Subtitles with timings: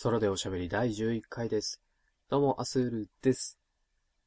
[0.00, 1.82] ソロでおしゃべり第11回です。
[2.28, 3.58] どうも、アスールです。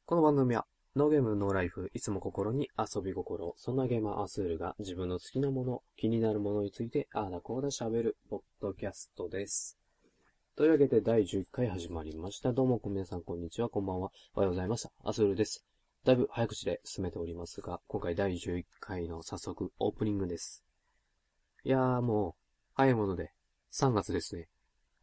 [0.04, 9.78] この番組は、ノーゲームノーライフ、いつも心に遊び心、そんなゲーマーアスールが自分の好きなもの、気になるものについて、ああだこうだ喋る、ポッドキャストです。
[10.56, 12.52] というわけで、第11回始まりました。
[12.52, 14.10] どうも、皆さん、こんにちは、こんばんは。
[14.34, 14.90] おはようございます。
[15.02, 15.64] アスールです。
[16.04, 20.62] だいぶ早口で進めておりますが、今回第11回の早速、オープニングです。
[21.64, 22.42] いやーもう、
[22.74, 23.32] 早いもので、
[23.72, 24.50] 3月ですね。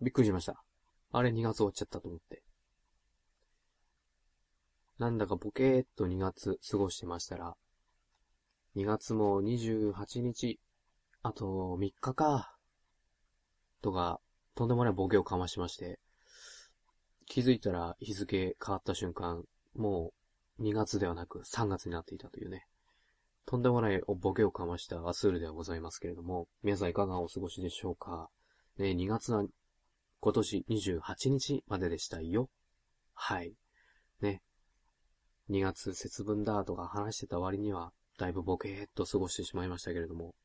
[0.02, 0.64] びっくりしました。
[1.12, 2.44] あれ2月終わっちゃったと思って。
[4.98, 7.56] なんだかボケーっと2月過ごしてましたら、
[8.76, 10.60] 2月も28日、
[11.24, 12.56] あと3日か、
[13.82, 14.20] とか、
[14.56, 16.00] とんでもないボケをかましまして、
[17.26, 19.44] 気づいたら日付変わった瞬間、
[19.76, 20.12] も
[20.60, 22.68] う2月ではなく3月になっていたというね。
[23.46, 28.30] とんでもないボケをかましたアスールではございますけれども、皆さんいかがお過ごしでしょうか
[28.78, 29.46] ね、2月は
[30.22, 32.50] 今年28日まででしたよ。
[33.14, 33.54] はい。
[34.22, 34.42] ね。
[35.50, 40.36] 2月節分だとか話してた割には、だいぶボケーっと過ごしてしまいましたけれども。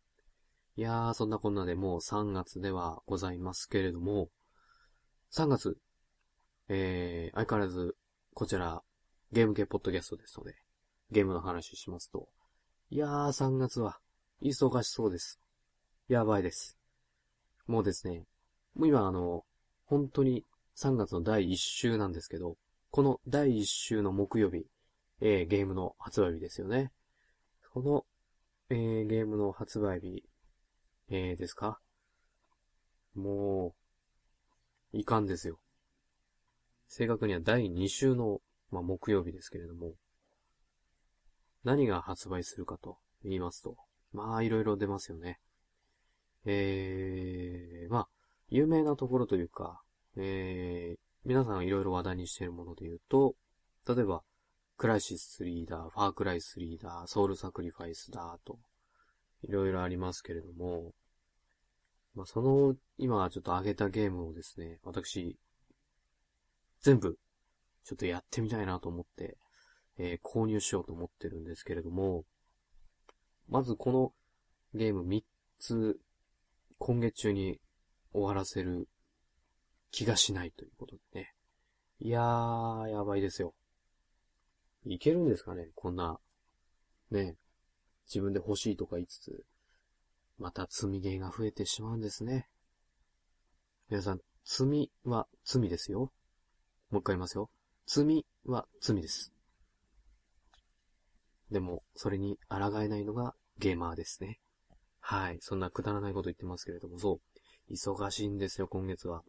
[0.77, 4.29] いやー、そんなこんなでもう3月ではございますけれども、
[5.33, 5.77] 3月、
[6.69, 7.97] えー、相変わらず、
[8.33, 8.83] こちら、
[9.33, 10.55] ゲーム系ポッドキャストですので、
[11.11, 12.29] ゲームの話しますと、
[12.91, 13.99] いやー、3月は、
[14.41, 15.41] 忙しそうです。
[16.07, 16.79] やばいです。
[17.67, 18.25] もうですね、
[18.75, 19.45] もう今あの、
[19.87, 20.45] 本当に
[20.77, 22.57] 3月の第1週なんですけど、
[22.91, 24.67] この第1週の木曜日、
[25.21, 26.93] えー、ゲームの発売日ですよね。
[27.73, 28.05] この、
[28.71, 30.25] えー、ゲームの発売日、
[31.09, 31.79] えー、ですか？
[33.15, 33.75] も
[34.93, 35.59] う、いかんですよ。
[36.89, 38.41] 正確には第2週の、
[38.71, 39.95] まあ、木曜日ですけれども、
[41.65, 43.77] 何が発売するかと言いますと、
[44.13, 45.41] まあ、いろいろ出ますよね。
[46.45, 48.09] えー、まあ、
[48.49, 49.81] 有名なところというか、
[50.17, 53.35] えー、皆さんいろいろ話題にしているもので言うと、
[53.89, 54.23] 例えば、
[54.77, 58.59] クライシス3だ、ファークライス3だ、ソウルサクリファイスだ、と、
[59.43, 60.93] いろいろありますけれども、
[62.15, 65.39] まあ、その、今ちょっと上げたゲームをですね、私、
[66.81, 67.19] 全部、
[67.85, 69.37] ちょっとやってみたいなと思って、
[69.99, 72.25] えー、購入しようと思ってるんですけれども、
[73.49, 74.13] まずこの
[74.75, 75.23] ゲーム3
[75.59, 75.99] つ、
[76.79, 77.61] 今月中に
[78.15, 78.89] 終わらせる
[79.91, 81.35] 気がしないということでね。
[82.01, 83.55] いやー、やばいですよ。
[84.87, 85.69] いけるんですかね？
[85.75, 86.19] こんな、
[87.11, 87.37] ね、
[88.07, 89.45] 自分で欲しいとか言いつつ、
[90.39, 92.49] また積みゲーが増えてしまうんですね。
[93.89, 96.13] 皆さん、罪は罪ですよ。
[96.91, 97.51] もう一回言いますよ。
[97.87, 99.33] 罪は罪です。
[101.51, 104.41] でも、それに抗えないのがゲーマーですね。
[105.01, 105.39] はい。
[105.41, 107.41] そんなくだらないこと言ってますけれども、そう。
[107.71, 109.23] 忙しいんですよ、今月は。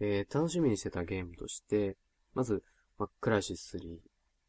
[0.00, 1.96] えー、楽しみにしてたゲームとして、
[2.34, 2.62] まず、
[2.98, 3.98] ま、クライシス3。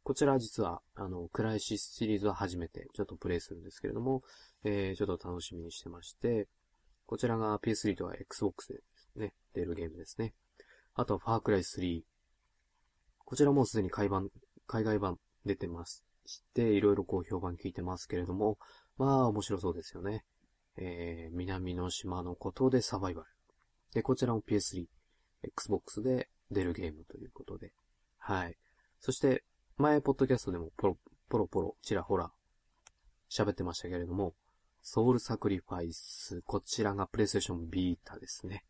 [0.04, 4.22] こちら実は、あの、クライシスシリーズは初めてちょっとプレイするんですけれども、
[4.64, 6.48] えー、ちょっと楽しみにしてまして、
[7.06, 8.80] こちらが PS3 とは Xbox で
[9.16, 10.34] ね、出るゲームですね。
[10.96, 12.02] あと、ファークライ3。
[13.26, 14.30] こちらもすでに海版、
[14.68, 16.04] 海外版出てます。
[16.26, 18.58] して、いろいろこう評判聞いてますけれども、
[18.98, 20.24] まあ、面白そうですよね。
[20.78, 23.28] えー、南の島のことでサバイバル。
[23.94, 24.86] で、こちらも PS3、
[25.44, 27.74] Xbox で出るゲームということで。
[28.18, 28.58] はい。
[29.00, 29.44] そして、
[29.78, 30.98] 前、ポッドキャストでもポロ、
[31.30, 32.32] ポロポロ、ちらほら、
[33.30, 34.34] 喋ってましたけれども、
[34.82, 38.66] ソウルサクリファイス、こちらがプレイステーションビータですね。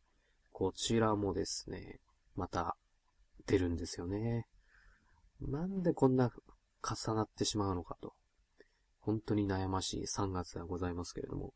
[0.51, 1.99] こちらもですね、
[2.35, 2.77] また、
[3.45, 4.47] 出るんですよね。
[5.41, 6.31] なんでこんな
[6.81, 8.13] 重なってしまうのかと。
[8.99, 11.53] 本当に悩ましい3月ではございますけれども。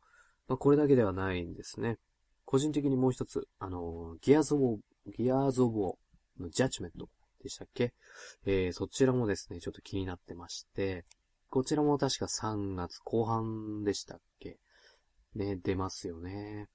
[0.48, 1.98] まあ、これだけではないんですね。
[2.44, 4.78] 個人的にもう一つ、あの、ギアズ・オ、
[5.16, 5.98] ギアーズ・オブ・オ
[6.40, 7.08] のジャッジメント
[7.42, 7.92] でしたっけ？
[8.46, 11.04] えー、そちらもですね、ちょっと気になってまして、
[11.50, 14.58] こちらも確か3月後半でしたっけ？
[15.34, 16.68] ね、出ますよね。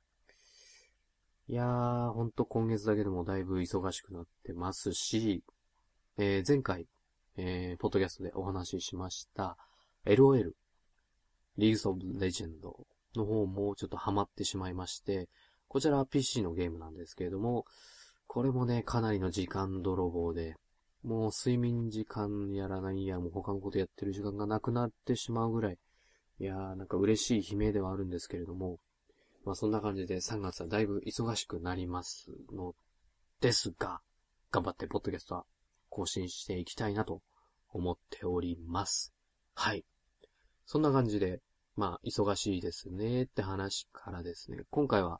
[1.47, 5.43] いやー、ほんと今月だけでもだいぶ忙しくなってますし、
[6.17, 6.87] えー、前回、
[7.35, 9.57] えー、ポッドキャストでお話ししました、
[10.05, 10.51] LOL、
[11.57, 12.59] League of Legend
[13.15, 15.29] の方もちょっとハマってしまいまして、
[15.67, 17.65] こちらは PC のゲームなんですけれども、
[18.27, 20.55] これもね、かなりの時間泥棒で、
[21.03, 25.77] もう睡眠時間やらないや、もう他のことやってる時間がなくなってしまうぐらい、
[26.39, 28.79] いやー、なんか嬉しい悲鳴ではあるんですけれども、
[29.45, 32.73] まあそんな感じで3月はだいぶ忙しくなりますの
[33.41, 33.99] ですが、
[34.51, 35.45] 頑張ってポッドキャストは
[35.89, 37.21] 更新していきたいなと
[37.69, 39.13] 思っております。
[39.53, 39.83] はい。
[40.65, 41.41] そんな感じで、
[41.75, 45.19] まあ忙しいですねって話からですね、今回は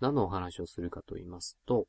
[0.00, 1.86] 何のお話をするかと言いますと、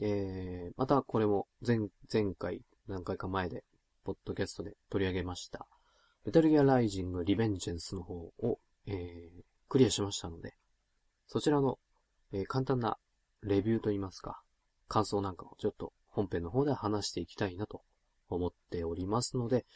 [0.00, 1.78] えー、またこれも前、
[2.12, 3.64] 前回、何回か前で、
[4.04, 5.66] ポッドキャストで取り上げました、
[6.24, 10.54] メタルギアライジングリベンジェンスの方を、えー、クリアしましたので、
[11.26, 11.78] そちらの、
[12.32, 12.98] えー、簡単な
[13.42, 14.40] レビューといいますか、
[14.88, 17.82] 感想なんかをちょっと本編の方で話していきたいなと
[18.28, 19.66] 思っておりますので、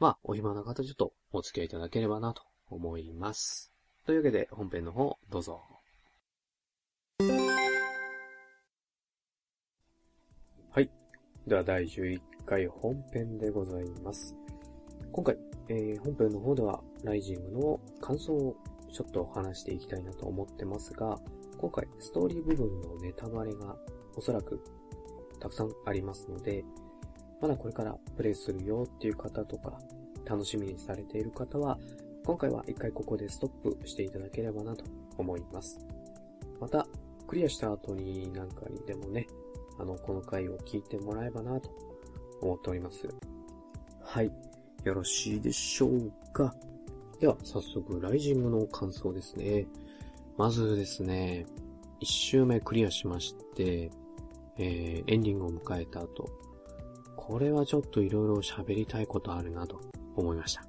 [0.00, 3.70] まあ、お暇な方ちょっとお付き合いいただければなと思います。
[4.06, 5.60] というわけで、本編の方、どうぞ。
[10.70, 10.90] はい。
[11.46, 14.34] では、第11回本編でございます。
[15.12, 15.36] 今回、
[15.68, 18.56] えー、本編の方では、ライジングの感想を
[18.90, 21.18] ちょっと話していきたいなと思ってますが、
[21.58, 23.76] 今回、ストーリー部分のネタバレが
[24.16, 24.64] おそらく
[25.40, 26.64] たくさんありますので、
[27.40, 29.78] まだこれからプレイするよっていう方とか、
[30.24, 31.78] 楽しみにされている方は、
[32.24, 34.84] 今回は一回ここでストップしていただければなと
[35.16, 35.78] 思います。
[36.60, 36.86] また、
[37.26, 39.26] クリアした後になんかにでもね、
[39.78, 41.70] あの、この回を聞いてもらえばなと
[42.42, 43.08] 思っております。
[44.02, 44.30] はい。
[44.84, 46.54] よろしいでしょうか
[47.18, 49.66] では、早速、ライジングの感想ですね。
[50.36, 51.46] まずですね、
[52.00, 53.90] 一周目クリアしまして、
[54.56, 56.28] えー、エンディングを迎えた後、
[57.30, 59.80] これはちょっと色々喋りたいことあるなと
[60.16, 60.64] 思いました。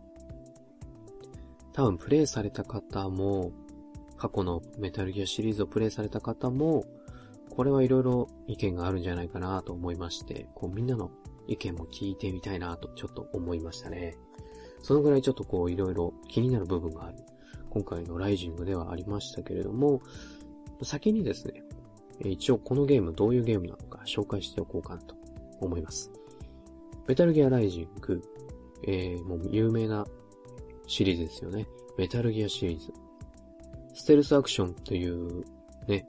[1.74, 3.52] 多分プレイされた方も、
[4.16, 6.86] 過去のメタルギアシリーズをプレイされた方も、
[7.50, 11.10] これはいろいろ意見があるんじゃないかなと思いまして、こうみんなの
[11.48, 14.16] 意見も聞いてみたいなとちょっと思いましたね。
[14.84, 17.18] そのぐらいちょっとこういろいろ気になる部分がある。
[17.72, 20.04] 今回のライジングではありましたけれども、
[20.84, 21.64] 先にですね、
[22.24, 25.16] 一応このゲームどういうゲームなのか紹介しておこうかなと
[25.60, 26.12] 思います。
[27.08, 28.22] メタルギアライジング、
[28.84, 30.06] えー、もう有名な
[30.88, 31.68] シリーズですよね。
[31.98, 32.94] メタルギアシリーズ。
[33.94, 35.44] ステルスアクションという
[35.88, 36.06] ね、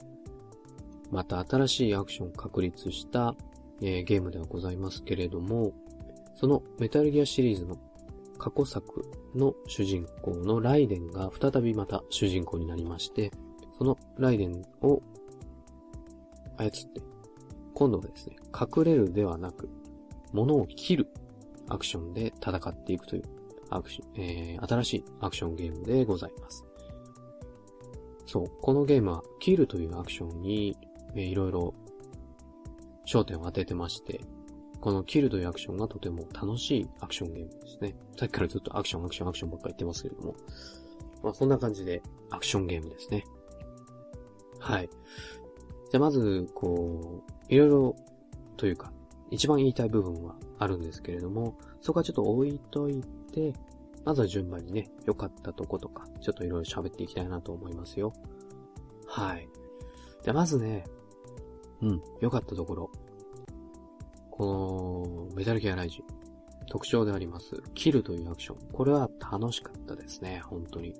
[1.11, 3.35] また新しいアクションを確立した、
[3.81, 5.73] えー、ゲームではございますけれども、
[6.35, 7.77] そのメタルギアシリーズの
[8.37, 13.31] 過去作の主人公のライデンが再びまた主人公になりまして、
[13.77, 15.01] そのライデンを
[16.57, 17.01] 操って、
[17.73, 19.69] 今度はですね、隠れるではなく、
[20.33, 21.07] 物を切る
[21.69, 23.23] アクションで戦っていくという
[23.69, 26.65] アクション、えー、新しいアクションゲームでございます。
[28.25, 30.77] そう、このゲームは切るというアクションに、
[31.15, 31.73] えー、いろいろ
[33.05, 34.21] 焦点を当ててまして、
[34.81, 37.95] このキルというアクションがとても楽しいアクションゲームですね。
[38.17, 40.35] さっきからずっとアクション、アクション、アクションばっかり言ってますけれども。
[41.23, 42.01] まあそんな感じで
[42.31, 43.23] アクションゲームですね。
[44.59, 44.89] はい。
[45.91, 47.95] じゃあまず、こう、いろいろ
[48.57, 48.91] というか、
[49.33, 53.53] 一番言いたい部分はあるんですけれども、そこはちょっと置いといて、
[54.05, 58.13] まずは順番にね、良かったとことか、ちょっといろいろ喋っていきたいなと思いますよ。
[59.07, 59.49] はい。
[60.21, 60.83] じゃまずね、
[61.81, 62.91] うん、良かったところ。
[64.29, 66.03] この、メタルギアライジン。
[66.67, 68.57] 特徴であります、キルというアクション。
[68.71, 70.93] これは楽しかったですね、本当に。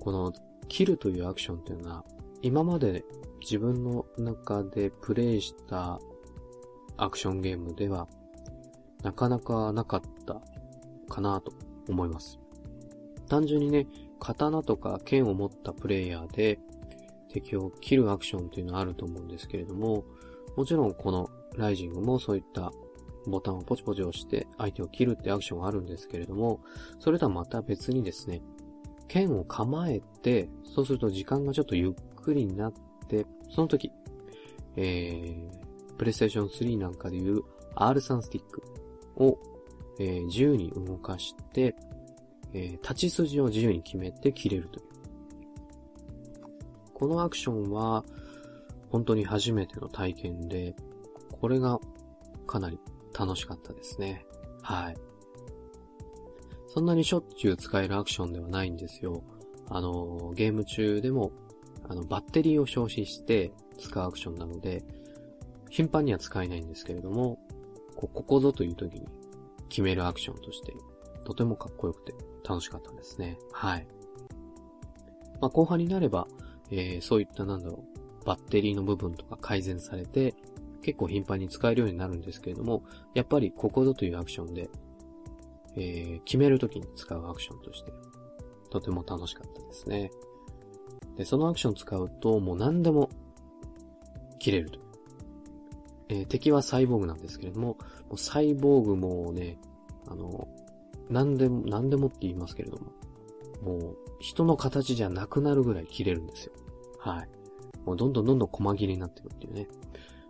[0.00, 0.32] この、
[0.68, 2.04] キルというアクションっていうのは、
[2.40, 3.04] 今まで
[3.40, 6.00] 自分の中でプレイした
[6.96, 8.08] アクションゲームでは、
[9.02, 10.40] なかなかなかった
[11.08, 11.52] かなと
[11.88, 12.38] 思います。
[13.28, 13.86] 単純にね、
[14.18, 16.58] 刀とか剣を持ったプレイヤーで
[17.28, 20.04] 敵を切るアクションっていうのはあると思うんですけれども、
[20.56, 22.72] もちろんこのライジングもそういった
[23.26, 26.60] ボタンをポチポチ押して相手を切るってアクションがあるんですけれども、
[26.98, 28.42] それとはまた別にですね、
[29.08, 32.72] 剣を構えて、そうすると時間がちょっとゆっくりになっ
[33.08, 33.92] て、その時、
[34.76, 35.65] えー、
[35.96, 37.42] プレイステーション3なんかでいう
[37.74, 38.62] R3 スティック
[39.16, 39.38] を、
[39.98, 41.74] えー、自由に動かして、
[42.52, 44.86] えー、立ち筋を自由に決めて切れるという。
[46.94, 48.04] このアクションは、
[48.90, 50.74] 本当に初めての体験で、
[51.40, 51.78] これが
[52.46, 52.78] かなり
[53.18, 54.24] 楽しかったですね。
[54.62, 54.96] はい。
[56.68, 59.22] そんなにしょっちゅう使えるアクションではないんですよ。
[59.68, 61.32] あの、ゲーム中でも、
[61.88, 64.84] あの、バッテリーを消費して使うアクションなので、
[65.76, 67.38] 頻繁には使えないんですけれども、
[67.96, 69.06] ここぞという時に
[69.68, 70.74] 決めるアクションとして、
[71.22, 72.14] とてもかっこよくて
[72.48, 73.36] 楽しかったですね。
[73.52, 73.86] はい。
[75.38, 76.28] まあ、後半になれば、
[76.70, 77.84] えー、そういったなんだろ
[78.22, 80.34] う、バッテリーの部分とか改善されて、
[80.80, 84.70] 結構頻繁に使えるようになるんですけれども、やっぱりここぞというアクションで、
[85.76, 87.92] えー、決めるときに使うアクションとして、
[88.70, 90.10] とても楽しかったですね。
[91.18, 93.10] で、そのアクション使うと、もう何でも
[94.38, 94.85] 切れると。
[96.08, 97.76] えー、敵はサイボーグなんですけれども、も
[98.12, 99.58] うサイボーグもね、
[100.06, 100.48] あの、
[101.08, 102.92] 何でも、何でもって言いますけれども、
[103.62, 106.52] もう人の形じゃなくなるぐらい切れるんですよ。
[106.98, 107.28] はい。
[107.84, 109.68] もうどんどんどんどん細切れになっていくっていうね。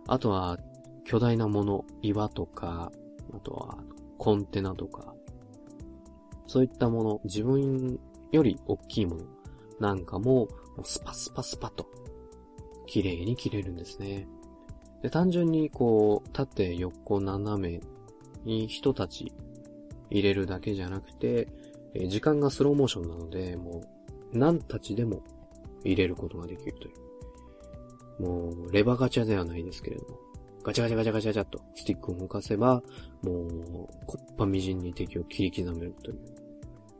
[0.07, 0.57] あとは、
[1.03, 2.91] 巨大なもの、岩とか、
[3.33, 3.77] あとは、
[4.17, 5.13] コンテナとか、
[6.47, 7.99] そういったもの、自分
[8.31, 9.23] より大きいもの
[9.79, 10.47] なんかも、も
[10.79, 11.87] うスパスパスパと、
[12.85, 14.27] 綺麗に切れるんですね。
[15.01, 17.81] で、単純にこう、縦、横、斜め
[18.43, 19.31] に人たち
[20.09, 21.47] 入れるだけじゃなくて、
[21.93, 23.83] え時間がスローモーションなので、も
[24.33, 25.23] う、何たちでも
[25.83, 26.91] 入れることができるとい
[28.19, 28.21] う。
[28.21, 30.19] もう、レバガチャではないですけれども、
[30.63, 32.81] ガチャガチャガチャガチャガチャとスティックを動かせば、
[33.23, 33.47] もう、
[34.05, 36.19] こっぱみじんに敵を切り刻めるという。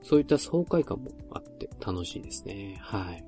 [0.04, 2.78] そういった爽快感もあって楽しいですね。
[2.80, 3.26] はい。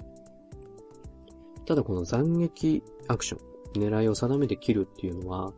[1.66, 5.54] ただこの斬撃アクション、狙いを定めて切るっていうのは、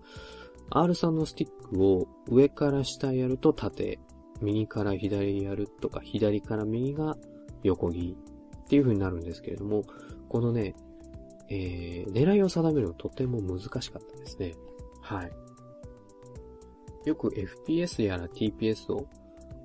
[0.72, 4.00] R3 のスティックを上から下やると縦、
[4.41, 7.18] 右から左やるとか、左から右が
[7.63, 8.18] 横切り
[8.63, 9.84] っていう風になるんですけれども、
[10.30, 10.75] このね、
[11.50, 14.53] えー、狙いを定めるのとても難しかったですね。
[15.01, 15.32] はい。
[17.06, 19.08] よく FPS やら TPS を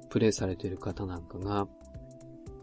[0.08, 1.68] プレイされてる方なんかが、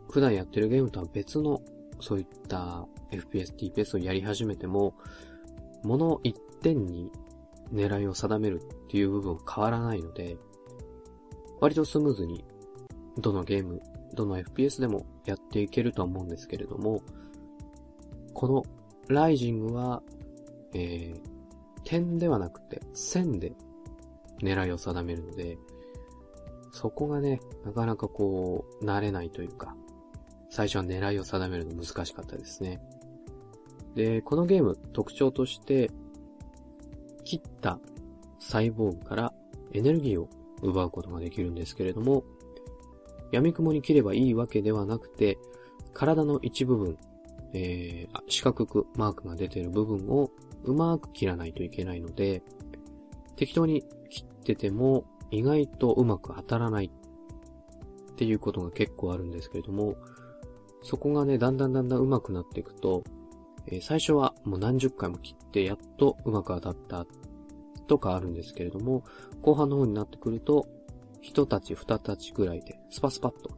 [0.09, 1.61] 普段やってるゲームとは別の、
[1.99, 4.95] そういった FPS、TPS をやり始めても、
[5.83, 7.11] もの一点に
[7.73, 10.37] 狙いを定めるっていう部分は変わらないので、
[11.59, 12.45] 割とスムーズに、
[13.17, 13.81] どのゲーム、
[14.13, 17.01] どの FPS でもやっていけるとは思うんですけれども、
[18.33, 18.63] この
[19.07, 20.01] ライジングは、
[20.73, 21.19] えー、
[21.83, 23.53] 点ではなくて線で
[24.41, 25.57] 狙いを定めるので、
[26.71, 29.75] そこがね、なかなかこう、慣れないというか、
[30.49, 32.81] 最初は狙いを定めるの難しかったですね。
[33.95, 35.91] で、このゲーム特徴として、
[37.23, 37.79] 切った
[38.39, 39.33] サイボーグから
[39.71, 40.29] エネルギーを
[40.61, 42.23] 奪うことができるんですけれども、
[43.31, 45.37] 闇雲に切ればいいわけではなくて、
[45.93, 46.97] 体の一部分、
[47.53, 50.31] えー、四角くマークが出ている部分を
[50.63, 52.43] うまく切らないといけないので、
[53.35, 56.91] 適当に切ってても意外とうまく当たらない
[58.11, 59.95] っていうことが結構あるんですけれども、
[60.83, 63.03] そこがね、だんだんだんだん上手くなっていくと、
[63.67, 67.05] えー、最初はもう何十回も切ってやっとうまく当たった
[67.87, 69.03] とかあるんですけれども、
[69.41, 70.67] 後半の方になってくると、
[71.21, 73.51] 一たち二たちぐらいでスパスパッと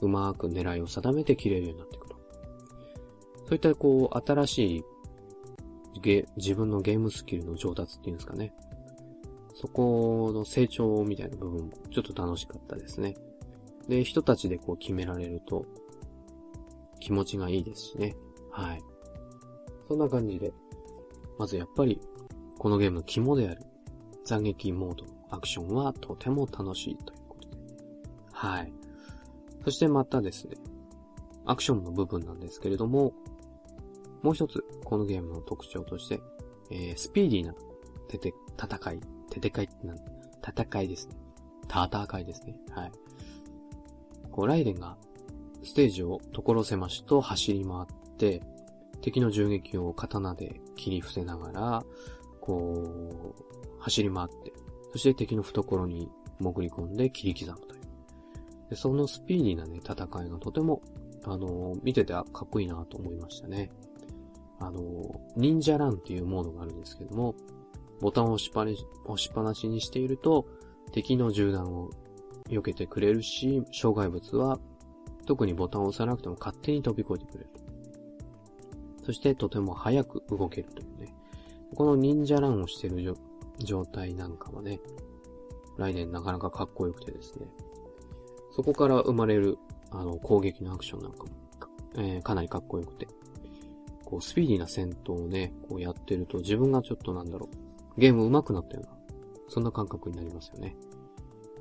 [0.00, 2.16] うまく狙いを定めて切れるようになってくと。
[3.46, 4.84] そういったこう、新しい
[6.00, 8.52] ゲ、自分のゲームスキルの上達っていうんですかね。
[9.54, 13.14] そこの成長みたいな部分もちょっと楽しかったですね。
[13.88, 15.64] で、人たちでこう決められると
[17.00, 18.16] 気持ちがいいですしね。
[18.50, 18.82] はい。
[19.88, 20.52] そんな感じで、
[21.38, 22.00] まずやっぱり
[22.58, 23.62] このゲーム肝である
[24.26, 27.56] 斬撃モードアクションはとても楽しいということで。
[28.32, 28.72] はい。
[29.64, 30.56] そしてまたですね、
[31.44, 33.12] アクションの部分なんですけれども、
[34.22, 36.20] もう一つ、このゲームの特徴として、
[36.70, 37.54] えー、スピーディーな、
[38.08, 39.00] てて、戦い、
[39.30, 39.98] ててかいってなん
[40.46, 41.16] 戦いですね。
[41.68, 42.58] 戦いですね。
[42.70, 42.92] はい。
[44.30, 44.96] こう、ライデンが、
[45.62, 48.42] ステージを所狭しと走り回って、
[49.04, 51.84] 敵の銃撃を刀で切り伏せながら、
[52.40, 54.54] こう、走り回って、
[54.92, 56.08] そして敵の懐に
[56.40, 57.82] 潜り込んで切り刻むという。
[58.70, 59.92] でそのスピーディーなね、戦
[60.24, 60.80] いがとても、
[61.24, 63.70] あのー、見ててかっこいいなと思いましたね。
[64.58, 67.34] あの、忍者ランっていうモードがあるんですけども、
[68.00, 68.74] ボタンを押し押
[69.18, 70.46] しっぱなしにしていると、
[70.92, 71.90] 敵の銃弾を
[72.48, 74.58] 避けてくれるし、障害物は
[75.26, 77.63] 特にボタンを押さなくても勝手に飛び越えてくれる。
[79.04, 81.14] そしてとても早く動けるというね。
[81.74, 83.16] この忍者ランをしてる
[83.58, 84.80] 状態なんかはね、
[85.76, 87.46] 来年なかなかかっこよくてですね。
[88.52, 89.58] そこから生まれる、
[89.90, 91.30] あの、攻撃のアクションなんかも、
[91.96, 93.08] えー、かなりかっこよくて。
[94.04, 97.48] こう、スピーディーな戦闘をね、こうやってると自分がちょっとなんだろ
[97.96, 98.98] う、ゲーム上手くなったような、
[99.48, 100.76] そんな感覚になりますよね。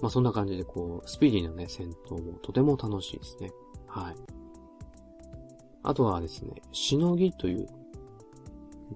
[0.01, 3.51] まあそんな感じでこう、スピーディーなね、戦闘もとても楽しいですね。
[3.87, 4.42] はい。
[5.83, 7.67] あとはですね、しのぎという、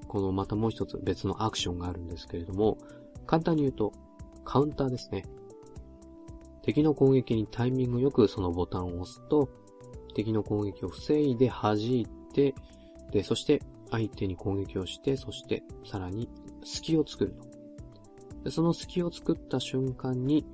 [0.08, 2.78] このまたもう一つ別のアクションがあるんですけれども、
[3.26, 3.92] 簡単に言うと、
[4.46, 5.24] カウンターですね。
[6.62, 9.50] 敵の攻撃にタイミングよくそのボタンを押すと、
[10.16, 12.56] 敵の攻撃を防いで弾いて、
[13.12, 16.30] で、そして相手に攻撃をして、そしてさらに
[16.64, 17.48] 隙を作ると。
[18.44, 20.46] でその隙を作った瞬間に、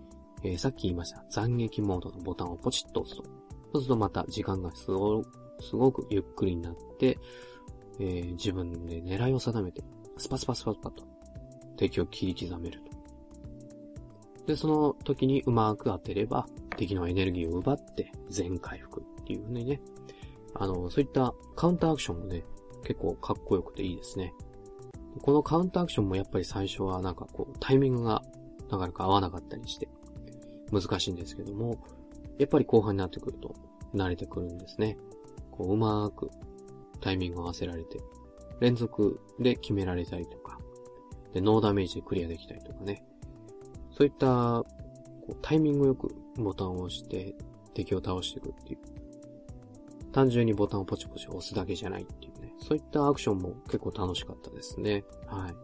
[0.44, 3.24] えー、さっき言いました斬撃モードのボタンをポチッと押すと。
[3.74, 5.24] そうするとまた時間がすご
[5.60, 7.18] すごくゆっくりになって、
[8.00, 9.84] えー、自分で狙いを定めて、
[10.18, 11.04] スパスパスパスパと
[11.78, 12.94] 敵を切り刻めると。
[14.48, 19.82] で、その時にうまく当てれば、敵のエネルギーを奪って全回復っていう風にね、
[20.56, 22.44] あの、そういったカウンターアクションもね、
[22.84, 24.34] 結構かっこよくていいですね。
[25.22, 28.22] このカウンターアクションもやっぱり最初はなんかこう、タイミングが
[28.70, 29.88] なかなか合わなかったりして、
[30.72, 31.78] 難しいんですけども、
[32.40, 33.54] やっぱり後半になってくると
[33.94, 34.98] 慣れてくるんですね。
[35.58, 36.32] こう、うまーく
[37.00, 38.00] タイミングを合わせられて、
[38.60, 40.60] 連続で決められたりとか、
[41.34, 43.04] で、ノーダメージでクリアできたりとかね。
[43.92, 44.64] そういった、
[45.26, 47.36] こうタイミングよくボタンを押して
[47.74, 48.80] 敵を倒していくっていう。
[50.12, 52.54] 単純にボタンをポチポチ押すだけじゃないっていうね。
[52.60, 55.04] そういったアクションも結構楽しかったですね。
[55.28, 55.56] はい。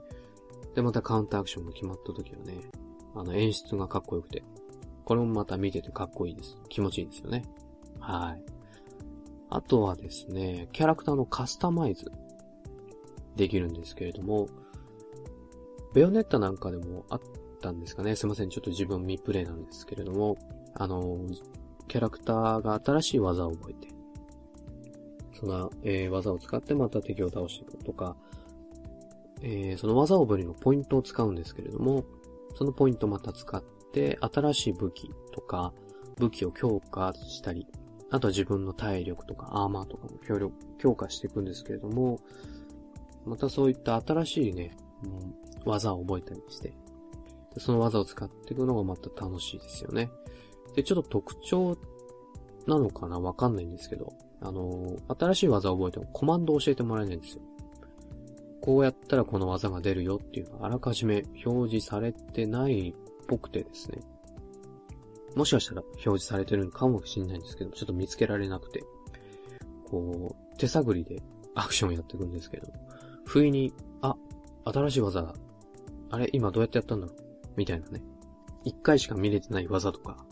[0.76, 2.62] で、またカウンターアクションが決まった時はね、
[3.16, 4.44] あの演出がかっこよくて、
[5.06, 6.58] これもまた見ててかっこいいです。
[6.70, 7.44] 気持ちいいですよね。
[8.00, 8.59] はい。
[9.50, 12.12] あとはですね、キャラクターのカスタマイズ
[13.36, 14.48] できるんですけれども、
[15.94, 17.22] ベヨネッタなんかでもあっ
[17.62, 18.16] たんですかね。
[18.16, 18.50] すいません。
[18.50, 20.38] ちょっと自分未プレイなんですけれども、
[20.76, 21.18] あの、
[21.88, 23.88] キャラクターが新しい技を覚えて、
[25.34, 28.16] その、えー、技を使ってまた敵を倒していくとか、
[29.42, 32.04] えー、その技を覚えるのポイントを使うんですけれども、
[32.56, 33.64] そのポイントまた使っ
[33.94, 35.74] て、新しい武器とか、
[36.18, 37.66] 武器を強化したり、
[38.12, 42.20] あとは自分の体力とかアーマーとかも強力、強化していくんですけれども、
[43.26, 45.36] またそういった新しいね、うん
[45.66, 46.74] 技を覚えたりして、
[47.58, 50.10] その技を使っていくのがまた楽しいですよね。
[50.74, 51.78] で、ちょっと特徴
[52.66, 53.20] なのかな？
[53.20, 57.42] わかんないんですけど、あのー、新しい技を覚えてもコマンドを教えてもらえないんですよ。
[58.62, 62.94] こうやったらこの技が出るよっていうのがあらかじめ表示されてないっ
[63.28, 64.00] ぽくてですね。
[65.36, 68.84] もしかしたら表示されてるのかもしれないんですけど、ちょっと見つけられなくて、
[69.90, 71.22] こう、手探りで
[71.56, 72.68] アクションやっていくんですけど、
[73.26, 74.16] 不意に、あ、
[74.66, 75.34] 新しい技だ。
[76.10, 77.18] あれ、今どうやってやったんだろう
[77.56, 78.02] みたいなね。
[78.64, 80.26] 一回しか見れてない技とか、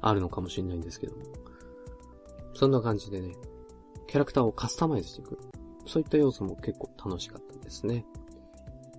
[0.00, 1.14] あるのかもしれないんですけど。
[2.54, 3.34] そんな感じでね、
[4.06, 5.38] キャラクターをカスタマイズしていく。
[5.86, 8.04] そういった要素も結構楽しかったですね。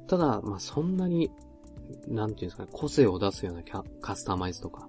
[0.07, 1.31] ただ、まあ、そんなに、
[2.07, 4.87] なんていうんですかね、個性を出すようなキャカスタマイズとか、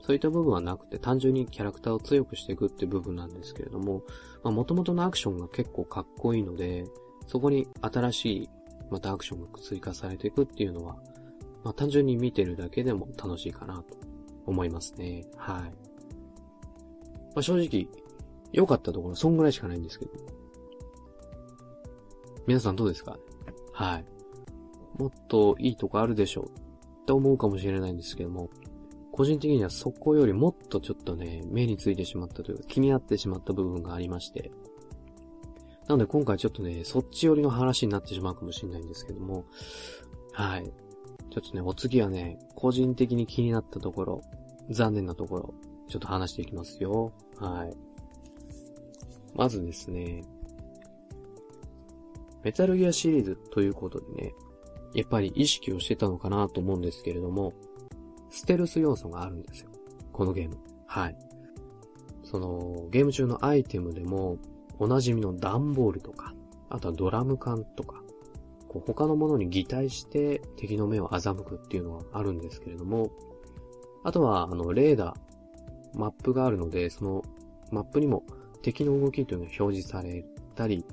[0.00, 4.02] そういった部分はなくて、単純にキャラクターを強くしていくって部分なんですけれども、
[4.42, 6.86] まあ、元々のアクションが結構かっこいいので、
[7.26, 8.48] そこに新しい、
[8.90, 10.96] またアクションが追加されていくっていうのは、
[11.62, 13.96] まあ、単純に見てるだけでも楽しいかなと
[14.46, 15.26] 思いますね。
[15.36, 15.62] はい。
[15.62, 15.70] ま
[17.36, 17.86] あ、正直、
[18.52, 20.12] 良かったところ、そんぐらいしかないんですけど。
[22.46, 23.16] 皆さんどうですか？
[23.72, 24.04] はい。
[24.98, 28.50] もっといいとこあるでしょうって思うかもしれないんですけども、
[29.12, 34.50] 個人的にはそこよりもっとちょっとね、目についてしまったというか気になってしまった部分がありまして、
[35.88, 39.44] なので今回ちょっとね、そっち寄りの話になってしまうかもしれないんですけども、
[40.32, 40.72] はい。
[41.30, 44.22] ちょっとね、お次はね、個人的に気になったところ、
[44.70, 45.54] 残念なところ、
[45.88, 47.12] ちょっと話していきますよ。
[47.36, 47.76] はい。
[49.34, 50.22] まずですね、
[52.42, 54.34] メタルギアシリーズということでね、
[54.94, 57.52] やっぱり意識をしてたのかなと思うんですけれども、
[58.30, 59.70] ステルス要素があるんですよ。
[60.12, 60.56] このゲーム。
[60.86, 61.16] はい。
[62.22, 64.38] その、ゲーム中のアイテムでも、
[64.78, 66.34] おなじみの段ボールとか、
[66.68, 68.02] あとはドラム缶とか、
[68.68, 73.10] こう他のものに擬態して敵の目を欺くっていうのはあるんですけれども、
[74.04, 77.22] あとは、あの、レーダー、マップがあるので、その
[77.72, 78.24] マップにも
[78.62, 80.84] 敵の動きというのが表示されたり、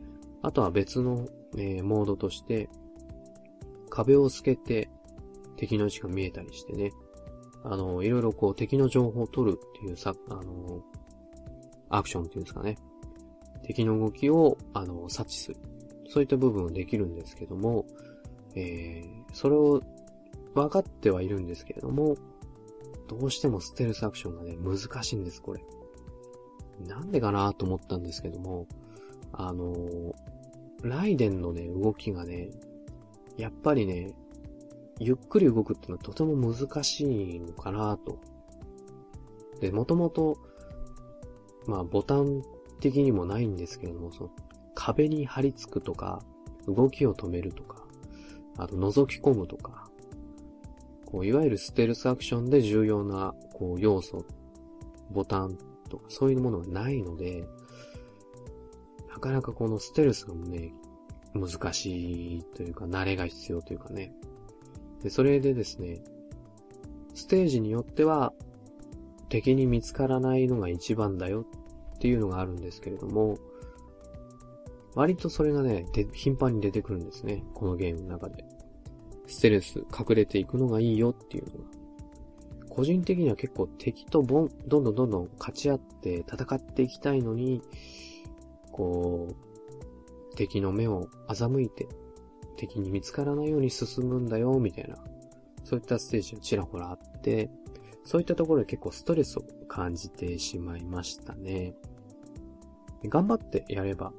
[0.41, 2.69] あとは別の、えー、モードとして、
[3.89, 4.89] 壁を透けて
[5.55, 6.91] 敵の位置が見えたりしてね、
[7.69, 10.81] あの、いろいろこう敵の情報を取るっていうさ、あの、
[11.89, 12.77] アクションっていうんですかね。
[13.63, 15.57] 敵の動きを、あの、察知する。
[16.07, 17.85] そういった部分はできるんですけども、
[18.55, 19.81] えー、それを
[20.53, 22.15] 分かってはいるんですけれども、
[23.09, 25.61] どうしてもステルスアクションがね、難しいんです、これ。
[26.87, 28.67] なんでかなと思ったんですけども、
[29.33, 30.13] あのー、
[30.83, 32.49] ライデンのね、動きがね、
[33.35, 34.13] やっぱりね、
[34.99, 38.19] ゆっくり動くっていうのはとても難しいのかなと。
[39.59, 40.37] で、もともと、
[41.65, 42.43] まあ、ボタン
[42.79, 44.29] 的にもないんですけれども、その
[44.75, 46.21] 壁に張り付くとか、
[46.67, 47.85] 動きを止めるとか、
[48.57, 49.89] あと覗き込むとか、
[51.05, 54.25] こう、いわゆるステルスアクションで重要な、こう、要素、
[55.11, 55.57] ボタン
[55.89, 57.47] とか、そういうものがないので、
[59.09, 60.73] なかなかこのステルスがね、
[61.33, 64.13] 難しいというか、慣れが必要というかね。
[65.03, 66.01] で、それでですね、
[67.13, 68.33] ステージによっては、
[69.29, 71.45] 敵に見つからないのが一番だよ
[71.95, 73.37] っていうのがあるんですけれども、
[74.95, 77.43] 割とそれがね、頻繁に出てくるんですね。
[77.53, 78.45] このゲームの中で。
[79.27, 81.69] ステルス、隠れていくのがいいよっていうのが。
[82.69, 87.61] 個人的には結構敵とボン、どんどんどんどん勝ち合って戦っていきたいのに、
[88.71, 91.87] こう、敵の目を欺いて、
[92.57, 94.97] 敵に見つからないように進むんだよ、みたいな、
[95.63, 97.49] そういったステージがちらほらあって、
[98.03, 101.73] そういったところで結構ストレスを感じてしまいましたね。
[103.05, 104.11] 頑張ってやれば、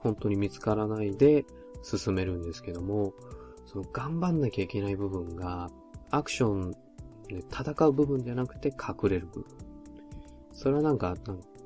[0.00, 1.44] 本当に見つからないで
[1.82, 3.12] 進めるんですけども、
[3.66, 5.70] その頑張んなきゃいけない部分が、
[6.10, 6.70] アクション
[7.28, 9.44] で戦う部分じゃなくて隠れる部分。
[10.52, 11.14] それはなんか、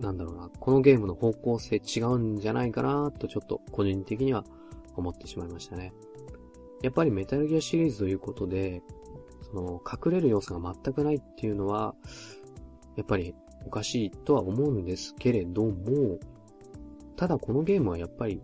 [0.00, 4.44] なんだろうな、このゲームの方向性違うんじゃないかなとちょっと個人的には
[4.96, 5.92] 思ってしまいましたね。
[6.82, 8.82] やっぱりメタルギアシリーズということで、
[9.42, 11.94] その隠れる要素が全くないっていうのは、
[12.96, 13.34] やっぱり
[13.66, 16.18] おかしいとは思うんですけれども、
[17.16, 18.42] ただこのゲームはやっぱり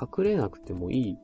[0.00, 1.18] 隠れなくてもいい、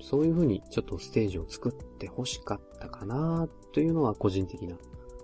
[0.00, 4.76] そういう風にちょっとステージを作って欲しかったかなというのは個人的な、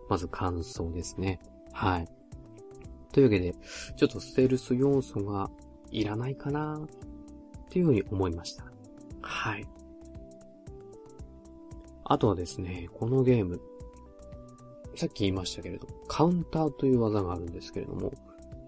[0.08, 1.40] まず感想ですね。
[1.72, 2.08] はい。
[3.12, 3.54] というわけで、
[3.96, 5.50] ちょっとステルス要素が
[5.90, 6.86] いらないかな
[7.66, 8.64] っていうふうに思いました。
[9.22, 9.66] はい。
[12.04, 13.60] あとはですね、このゲーム、
[14.94, 18.12] さっき言いましたけれど、カウンターという技があるんですけれども、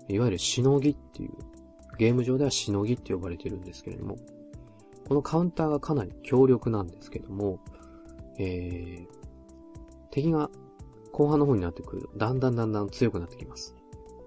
[0.08, 1.30] いわゆるしのぎっていう、
[1.98, 4.16] ゲーム上ではしのぎって呼ばれてるんですけれども、
[5.08, 7.60] このカウンターがかなり強力なんですけども、
[8.38, 9.18] えー、
[10.10, 10.50] 敵が
[11.12, 13.74] 後半の方になってくると、だんだんだんだん強くなってきます。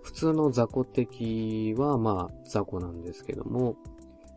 [0.01, 3.75] 普通の雑魚敵は、まあ、雑魚なんですけども、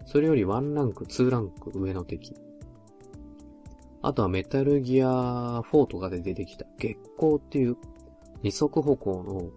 [0.07, 2.35] それより1ランク、2ランク上の敵。
[4.03, 7.77] あとはメタルギア4とかで出てきた月光っていう
[8.43, 9.51] 二足歩行の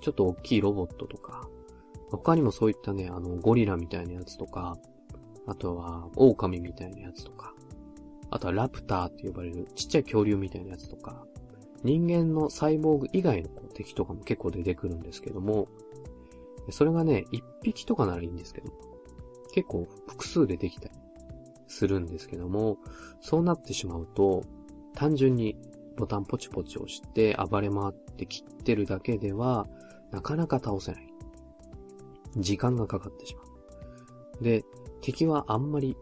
[0.00, 1.48] ちょっと大きいロボットとか、
[2.10, 4.78] 他にもそういったね、あの、ゴリラみたいなやつとか、
[5.46, 7.54] あとは、狼みたいなやつとか、
[8.30, 11.26] あとはラプターって呼ばれるちっちゃい恐竜みたいなやつとか、
[11.82, 15.68] 人間のサイボーグ以外の敵とかも結構出てくるんですけども、
[16.70, 18.70] それがね、一匹とかならいいんですけど、
[19.52, 20.94] 結構複数出てきたり
[21.66, 22.78] するんですけども、
[23.20, 24.44] そうなってしまうと、
[24.94, 25.56] 単純に
[25.96, 29.66] ボタンポチポチ押して暴れ回って切ってるだけでは、
[30.10, 31.08] なかなか倒せない。
[32.36, 33.42] 時間がかかってしま
[34.40, 34.44] う。
[34.44, 34.64] で、
[35.00, 35.96] 敵はあんまり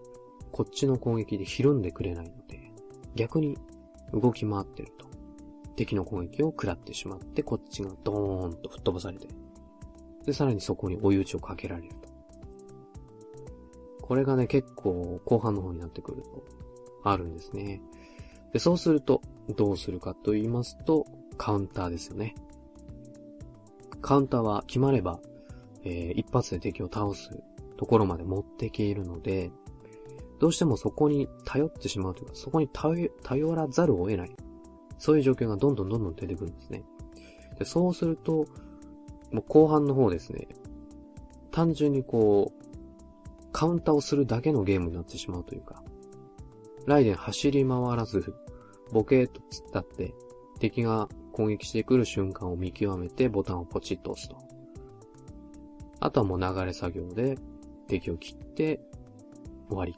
[0.51, 2.73] こっちの攻撃でひるんでくれないので、
[3.15, 3.59] 逆に
[4.13, 5.07] 動き回ってると。
[5.77, 9.29] 敵の攻撃を食らってしまって、こっちがドーンと吹っ飛ばされて、
[10.25, 12.06] で、さらにそこに追い打ちをかけられると。
[14.07, 16.45] これがね、結構後半の方になってくると、
[17.05, 17.81] あるんですね。
[18.53, 19.23] で、そうすると、
[19.57, 22.35] どうするかと言いますと、カウンターですよね。
[24.01, 25.21] カウンターは決まれば、
[25.85, 27.43] えー、一発で敵を倒す
[27.77, 29.51] ところまで持っていけるので、
[30.39, 33.11] どうしてもそこに頼ってしまうというか、そこに頼
[33.55, 34.37] らざるを得ない。
[34.99, 36.85] そういう状況がどんどんどんどん出てくるんですね。
[37.59, 38.47] でそうすると、
[39.33, 40.47] もう後半の方ですね、
[41.51, 42.56] 単純にこう、
[43.57, 45.83] カウンターをするだけのゲームになってしまうというか、
[46.85, 48.35] ライデン走り回らず、
[48.93, 50.15] ボケーと突っ立って、
[50.61, 54.37] 敵が攻撃してくる瞬間を見極めてボタンをポチッと押すと。
[56.01, 57.39] あとはもう流れ作業で
[57.89, 58.79] 敵を切って
[59.71, 59.97] 終わり。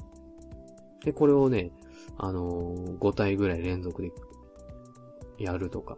[1.04, 1.72] で、これをね、
[2.16, 4.12] あのー、5体ぐらい連続で
[5.36, 5.96] やるとか。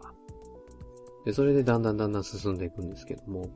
[1.25, 3.49] で、それでだんだんだんだん進んでいくんですけども、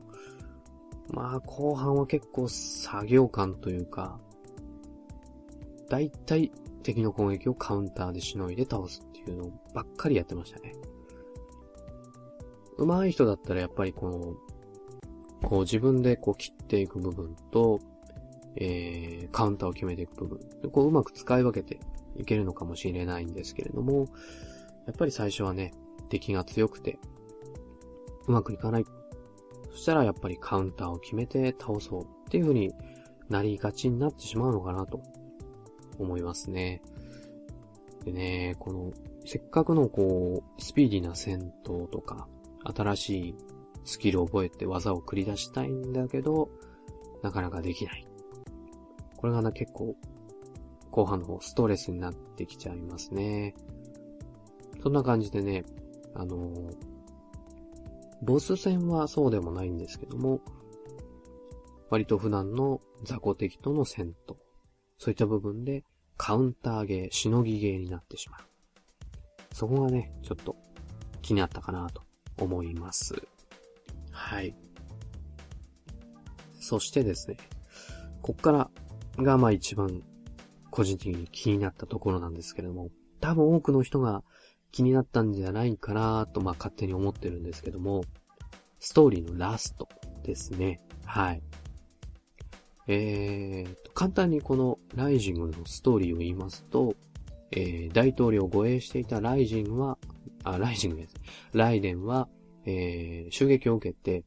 [1.10, 4.20] まあ、後半は結構作業感というか、
[5.90, 6.52] だいたい
[6.84, 10.74] 敵の攻撃をカウンターでしのいで倒すっていうのばっかりやってましたね。
[12.78, 17.80] 上手い人だったらやっぱりこの、こう自分でこう切っていく部分と、
[18.56, 20.72] えー、カウンターを決めていく部分。
[20.72, 21.80] こううまく使い分けて
[22.18, 24.08] いけるのかもしれないんですけれども、
[24.86, 25.74] やっぱり最初はね、
[26.10, 27.00] 敵が強くて、
[28.28, 28.86] うまくいかない。
[29.76, 32.74] そしたらやっぱりカウンターを決めて倒そうっていう風に
[33.30, 35.02] なりがちになってしまうのかなと
[36.00, 36.82] 思いますね。
[38.06, 38.94] でね、この、
[39.26, 42.28] せっかくのこう、スピーディーな戦闘とか、
[42.64, 43.36] 新しい
[43.84, 46.50] スキルを覚えて技を繰り出したいんだけど、
[47.22, 48.08] なかなかできない。
[49.18, 49.94] これがね、結構、
[50.90, 53.56] 後半の方、ストレスになってきちゃいますね。
[54.82, 55.66] そんな感じでね、
[56.14, 56.95] あのー、
[58.22, 60.42] ボス戦はそうでもないんですけども、
[61.90, 64.36] 割と普段の雑魚敵との戦闘、
[64.98, 65.84] そういった部分で
[66.18, 68.42] カウンターゲー、しのぎゲーになってしまう。
[69.54, 70.56] そこがね、ちょっと
[71.22, 72.02] 気になったかなと
[72.40, 73.16] 思います。
[74.12, 74.56] はい。
[76.60, 77.38] そしてですね、
[78.22, 78.72] こっから
[79.18, 80.02] がまあ一番
[80.72, 84.24] 個人的に気になったところなんですけれども、多分多くの人が
[84.76, 88.04] 気になったんじゃないかなと、まあ、勝手に思ってるんですけども、
[88.78, 89.88] ストーリーのラスト
[90.22, 90.82] ですね。
[91.06, 91.42] はい。
[92.88, 96.94] えー、簡単にこのライジングのストーリーを言いますと、
[97.52, 99.98] えー、大統領を護衛していたライジングは、
[100.44, 101.16] あ、ライジングです。
[101.54, 102.28] ライデンは、
[102.66, 104.26] えー、襲撃を受けて、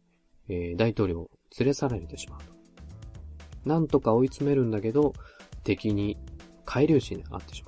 [0.49, 3.69] えー、大統領を連れ去られてしまう。
[3.69, 5.13] なんとか追い詰めるんだけど、
[5.63, 6.17] 敵に
[6.65, 7.68] 海流士に会ってしま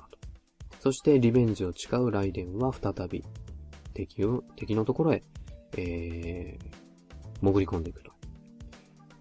[0.81, 3.23] そしてリベンジを誓うライデンは再び
[3.93, 5.21] 敵を、敵のところへ、
[5.77, 8.11] えー、潜り込んでいくと。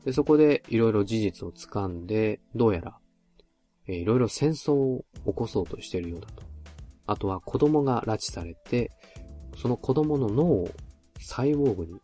[0.07, 2.96] で、そこでいろいろ事実を掴んで、どうやら、
[3.87, 6.42] えー、いろいろ戦争を起こそうとしているようだと。
[7.05, 8.90] あとは子供が拉致されて、
[9.55, 10.70] その子供の脳を
[11.18, 12.01] サイボーグに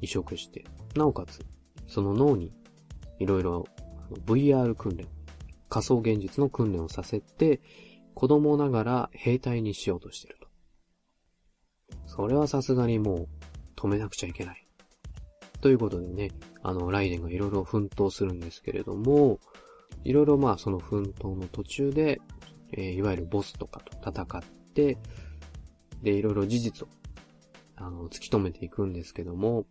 [0.00, 1.40] 移植して、なおかつ、
[1.88, 2.52] その脳に
[3.18, 3.66] いろいろ
[4.26, 5.08] VR 訓練、
[5.68, 7.60] 仮想現実の訓練をさせて、
[8.14, 10.48] 子供ながら兵隊にしようとしてると。
[12.06, 13.28] それはさすがにもう
[13.76, 14.66] 止めなくちゃいけない。
[15.60, 16.30] ということでね、
[16.62, 19.38] あの、ライデンがいろいろ奮闘するんですけれども、
[20.04, 22.20] いろいろまあその奮闘の途中で、
[22.72, 24.42] えー、いわゆるボスとかと戦っ
[24.74, 24.98] て、
[26.02, 26.90] で、いろいろ事実を、
[27.76, 29.66] あの、突き止めていくんですけども、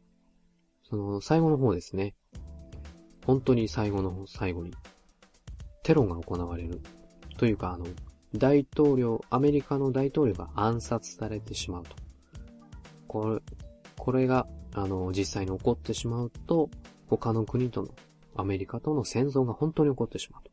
[0.84, 2.16] その最後の方ですね。
[3.26, 4.74] 本当に最後の最後に、
[5.84, 6.82] テロが行われる。
[7.38, 7.86] というか、あの、
[8.36, 11.96] 大統領、アメリカの大統領が暗殺されてしまうと。
[13.08, 13.42] これ、
[13.98, 16.70] これが、あの、実際に起こってしまうと、
[17.08, 17.90] 他の国との、
[18.36, 20.52] アメリカとの戦争が本当に起こってしまうと。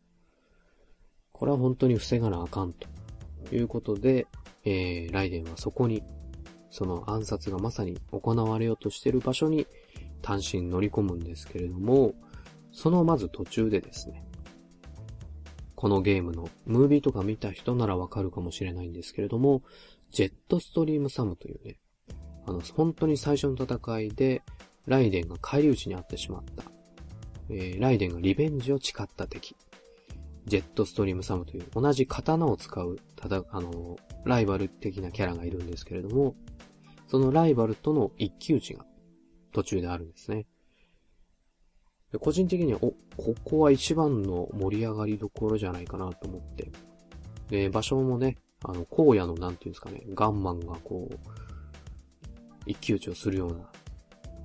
[1.33, 2.89] これは本当に防がなあかんと。
[3.53, 4.27] いうことで、
[4.65, 6.03] えー、ライデンはそこに、
[6.71, 9.67] その暗殺がまさに行われようとしている場所に
[10.21, 12.15] 単身乗り込むんですけれども、
[12.73, 14.25] そのまず途中でですね、
[15.79, 19.63] このゲームのムービーとか見た人ならわかるかもしれないんですけれども、
[20.11, 21.79] ジェットストリームサムというね、
[22.49, 24.43] あの、本当に最初の戦いで、
[24.87, 26.65] ライデンが返り討ちにあってしまった、
[27.49, 29.55] えー、ライデンがリベンジを誓った敵、
[30.47, 36.35] ジェットストリームサムという同じ刀を使う、ただ、あの、ライバル的なキャラがいるんですけれども、
[37.07, 38.85] そのライバルとの一騎打ちが
[39.53, 40.49] 途中であるんですね。
[42.13, 46.71] で個人的には、お、ここは一番の盛り上がりどころじゃないかなと思って。
[47.51, 51.17] で、場所もね、あの、荒野のなんていうんですかね、ガンマンがこう、
[52.67, 53.71] 一騎打ちをするような、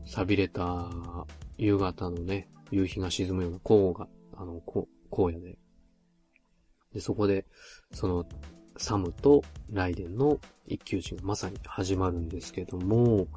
[0.05, 0.89] 錆びれた
[1.57, 4.61] 夕方のね、夕日が沈むような荒が、あの、
[5.11, 5.57] 荒野で。
[6.93, 7.45] で、そこで、
[7.93, 8.25] その、
[8.77, 13.27] サムとライデンの一騎打ちがまさに始まるんですけども、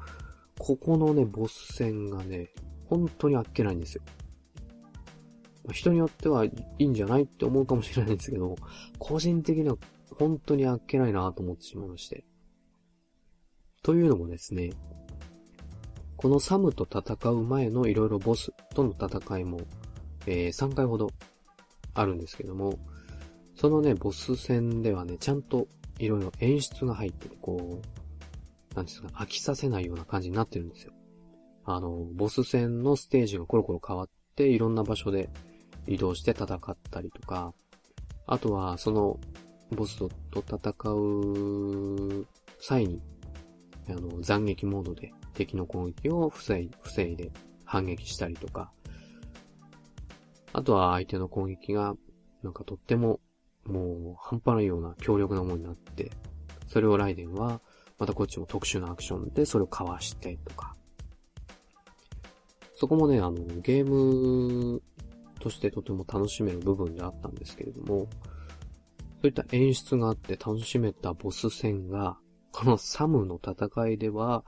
[0.57, 2.51] ここのね、ボス戦がね、
[2.89, 4.01] 本当にあっけないんですよ。
[5.71, 8.55] 人によってはいいんじゃないって思うかもしれないんですけど、
[8.99, 9.75] 個人的には
[10.17, 12.23] 本当にあっけないなと思ってしまいまして。
[13.83, 14.71] というのもですね、
[16.15, 19.61] このサムと戦う前のいろいろボスとの戦いも、
[20.25, 21.11] えー、3回ほど
[21.93, 22.79] あるんですけども、
[23.55, 25.67] そのね、ボス戦ではね、ちゃんと
[25.99, 30.93] いろいろ演出が入ってて、こう、なんですか、飽きさせないような感じになってるんですよ。
[31.69, 35.29] あの、ボス戦のステージがコロコロ変わって、いろんな場所で
[35.85, 37.53] 移動して戦ったりとか、
[38.25, 39.19] あとは、その、
[39.71, 42.25] ボスと戦う
[42.57, 43.01] 際に、
[43.89, 47.31] あの、斬撃モードで敵の攻撃を防い防いで
[47.65, 48.71] 反撃したりとか、
[50.53, 51.95] あとは相手の攻撃が、
[52.43, 53.19] なんかとっても、
[53.65, 56.11] もう半端ないような強力なものになって、
[56.67, 57.59] それをライデンは
[57.99, 60.76] またこっちも特殊なアクションでそれをかわしてとか。
[62.79, 64.83] そこもね、あの、ゲーム
[65.39, 68.07] としてとても楽しめる部分であったんですけれども、
[69.19, 72.19] そういった演出があって楽しめたボス戦が、
[72.51, 74.45] このサムの戦いでは、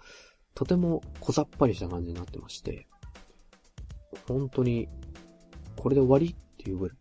[0.53, 2.87] とても小ざっぱりした感じになってまして、
[4.27, 4.87] 本当に、
[5.75, 6.97] これで終わりっていうぐらい、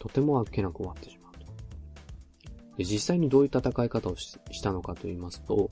[0.00, 1.40] とてもあっけなく終わってしまうと。
[2.78, 5.70] で、実際にどういう戦い方をしたのかと言いますと、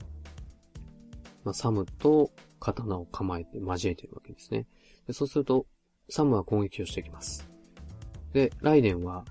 [1.43, 4.67] まあ、サムと刀を構えて交えてるわけですね。
[5.07, 5.65] でそうすると、
[6.09, 7.49] サムは攻撃をしていきます。
[8.33, 9.25] で、ライデンは、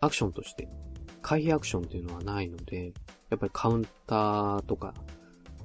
[0.00, 0.68] アクションとして、
[1.22, 2.92] 回避アクションっていうのはないので、
[3.30, 4.94] やっぱりカウンターとか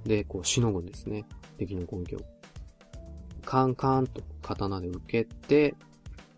[0.06, 1.26] で、こう、しのぐんですね。
[1.58, 2.20] 敵の攻撃を。
[3.46, 5.76] カンカンと刀で受けて、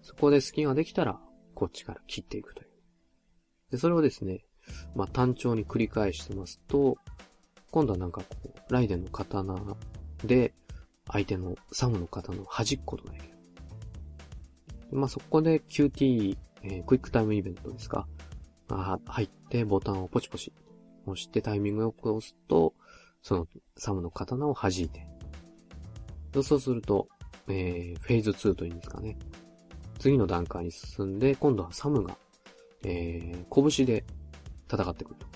[0.02, 1.20] そこで隙ができたら、
[1.54, 2.70] こっちから切っていくという。
[3.72, 4.46] で、それをですね、
[4.96, 6.98] まあ、単調に繰り返してますと、
[7.72, 9.54] 今度はなんかこう、ライデンの刀
[10.26, 10.54] で、
[11.12, 13.36] 相手のサムの刀を弾くことができる。
[14.92, 18.08] まあ、そこで QT、えー、クイックタイムイベントですか。
[18.68, 20.52] まあ、入ってボタンをポチポチ
[21.06, 22.74] 押してタイミングよく押すと、
[23.22, 25.08] そのサムの刀を弾いて。
[26.44, 27.08] そうすると、
[27.48, 29.18] えー、フェーズ2というんですかね。
[30.00, 32.18] 次の段階に進んで、今度はサムが、
[32.84, 34.04] えー、拳で
[34.72, 35.28] 戦ってくると。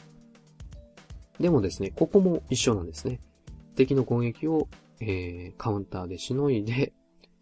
[1.39, 3.21] でもですね、ここも一緒なんですね。
[3.79, 4.67] 敵の攻撃を、
[4.99, 6.91] えー、カウンターでしのいで、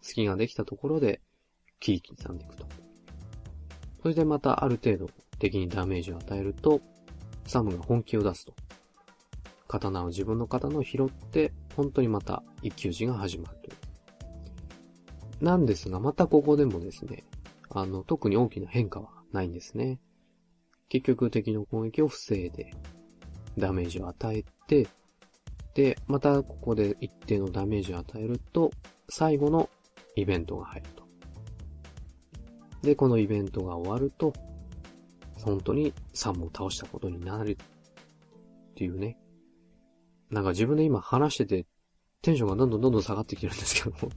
[0.00, 1.20] 隙ができたところで、
[1.80, 2.64] 切り刻んでいくと。
[4.02, 6.80] それでまたある程度敵にダメージを与えると、
[7.44, 8.54] サムが本気を出すと。
[9.66, 13.72] 刀を自分の刀を拾って、本当にまた一騎打ちが始まるとい
[15.40, 15.44] う。
[15.44, 17.24] なんですが、またここでもですね、
[17.70, 19.98] あの、特に大きな変化はないんですね。
[20.88, 22.70] 結局敵の攻撃を防いで、
[23.58, 24.86] ダメージを与えて、
[25.78, 28.72] で、またここで一定のダメージを与えると、
[29.08, 29.70] 最後の
[30.16, 31.04] イベントが入ると。
[32.82, 34.32] で、このイベントが終わると、
[35.34, 39.18] 本当にサムを倒したことになるっていうね。
[40.30, 41.66] なんか自分で今話してて、
[42.22, 44.10] テンションがどんどんどんどん下がってきてるんですけども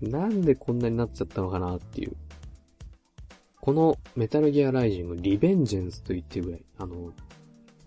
[0.00, 2.16] なんでこんなになっちゃったのかなっていう。
[3.60, 7.12] このメタルギアライジング、リベンジェンスと言ってるぐらい、あの、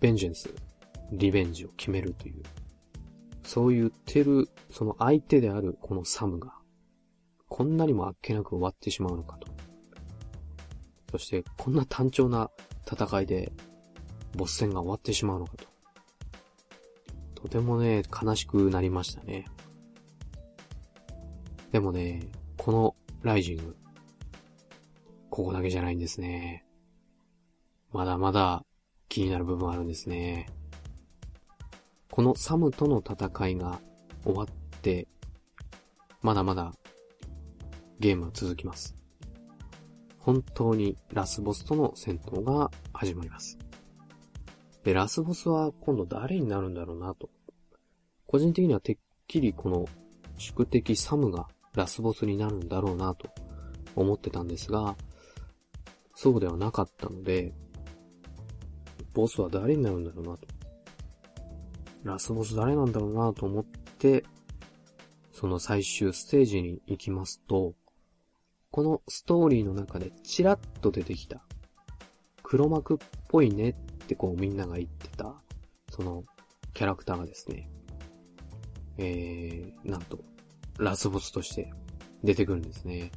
[0.00, 0.48] ベンジェンス、
[1.12, 2.42] リベンジを決めるという。
[3.44, 6.54] そう言ってる、その相手であるこのサムが、
[7.48, 9.48] こんなにもあっけなく終わってしまうのかと。
[11.12, 12.50] そして、こんな単調な
[12.90, 13.52] 戦いで、
[14.36, 15.66] ボス戦が終わってしまうのかと。
[17.42, 19.44] とてもね、悲しくなりましたね。
[21.70, 23.76] でもね、このライジング、
[25.28, 26.64] ここだけじゃないんですね。
[27.92, 28.64] まだまだ
[29.08, 30.48] 気になる部分あるんですね。
[32.14, 33.80] このサムとの戦いが
[34.22, 34.46] 終わっ
[34.80, 35.08] て、
[36.22, 36.72] まだまだ
[37.98, 38.94] ゲームは続きます。
[40.20, 43.58] 本当にラスボスとの戦闘が始まります。
[44.84, 47.30] で、ラスボスは今度誰になるんだろうなと。
[48.28, 49.84] 個人的にはてっきりこの
[50.38, 53.28] 宿敵サムがラスボスになるんだろうなと
[53.96, 54.94] 思ってたんですが、
[56.14, 57.52] そうではなかったので、
[59.14, 60.53] ボスは誰になるんだろうなと。
[62.04, 64.24] ラスボス誰なんだろうなと思って、
[65.32, 67.74] その最終ステージに行きますと、
[68.70, 71.42] このストーリーの中でチラッと出てきた、
[72.42, 73.74] 黒幕っぽいねっ
[74.06, 75.34] てこうみんなが言ってた、
[75.90, 76.24] その
[76.74, 77.70] キャラクターがですね、
[78.98, 80.20] えー、なんと、
[80.78, 81.72] ラスボスとして
[82.22, 83.10] 出てくるんですね。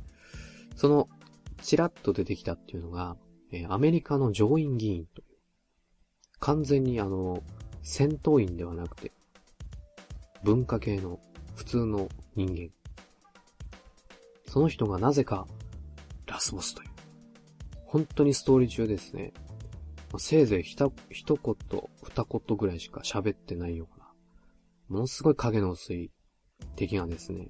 [0.75, 1.09] その
[1.61, 3.17] ちらっと出てきたっていうのが、
[3.51, 5.27] えー、アメリカの上院議員という。
[6.39, 7.43] 完全にあの、
[7.89, 9.13] 戦闘員ではなくて、
[10.43, 11.21] 文化系の
[11.55, 12.69] 普通の人間。
[14.51, 15.47] その人がなぜか、
[16.25, 16.89] ラスボスという。
[17.85, 19.31] 本当にストーリー中ですね。
[20.17, 21.55] せいぜいひた、一言、
[22.03, 24.07] 二言ぐらいしか喋ってないような、
[24.89, 26.11] ものすごい影の薄い
[26.75, 27.47] 敵がですね、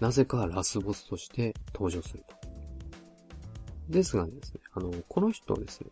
[0.00, 2.36] なぜかラスボスとして登場すると。
[3.90, 5.90] ですがですね、あの、この人ですね、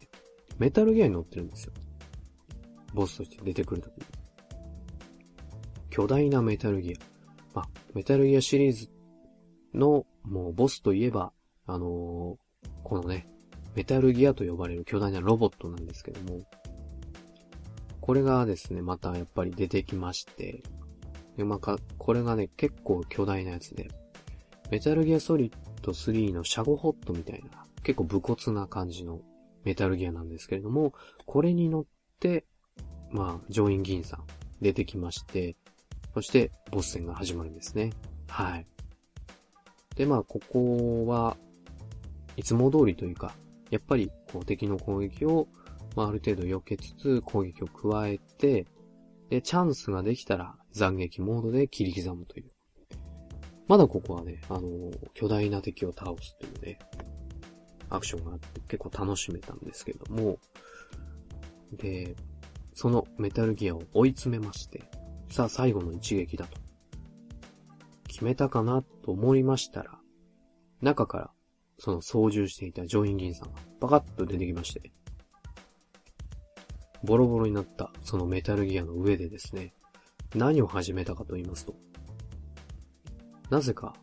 [0.58, 1.74] メタルギアに乗ってるんですよ。
[2.96, 3.94] ボスとして出てくるとき。
[5.90, 6.96] 巨大なメタルギア。
[7.54, 8.90] まあ、メタルギアシリーズ
[9.74, 11.32] の、もうボスといえば、
[11.66, 13.28] あのー、このね、
[13.74, 16.40] メタルギアと呼ばれる巨大なロボットなんですけども、
[18.00, 20.62] これがですね、またやっぱり出てきまして、
[21.36, 23.88] で、まあ、これがね、結構巨大なやつで、
[24.70, 29.20] メタルギアソリッド3のシャゴホットみたいな結構武骨な感じの
[29.62, 30.92] メタルギアなんですけれども、
[31.24, 31.84] これに乗っ
[32.18, 32.44] て、
[33.10, 34.24] まあ、上院議員さん
[34.60, 35.56] 出てきまして、
[36.14, 37.90] そしてボス戦が始まるんですね。
[38.28, 38.66] はい。
[39.96, 41.36] で、まあ、ここは、
[42.36, 43.34] いつも通りというか、
[43.70, 45.48] やっぱり、こう、敵の攻撃を、
[45.94, 48.66] まあ、ある程度避けつつ、攻撃を加えて、
[49.30, 52.50] で、チャンスができたら、斬撃モードで切り刻むという。
[53.68, 56.78] まだここはね、あの、巨大な敵を倒すというね、
[57.88, 60.38] アクションがあって結構楽しめたんですけども、
[61.72, 62.14] で、
[62.78, 64.82] そのメタルギアを追い詰めまして、
[65.30, 66.58] さあ最後の一撃だと。
[68.06, 69.98] 決めたかなと思いましたら、
[70.82, 71.30] 中から
[71.78, 74.92] その操縦していたジョインギンさんがパカッと出てきまして、
[77.02, 79.72] ボロボロになったそのメタルギアの上でですね、
[80.34, 81.74] 何を始めたかと言いますと、
[83.48, 83.94] なぜか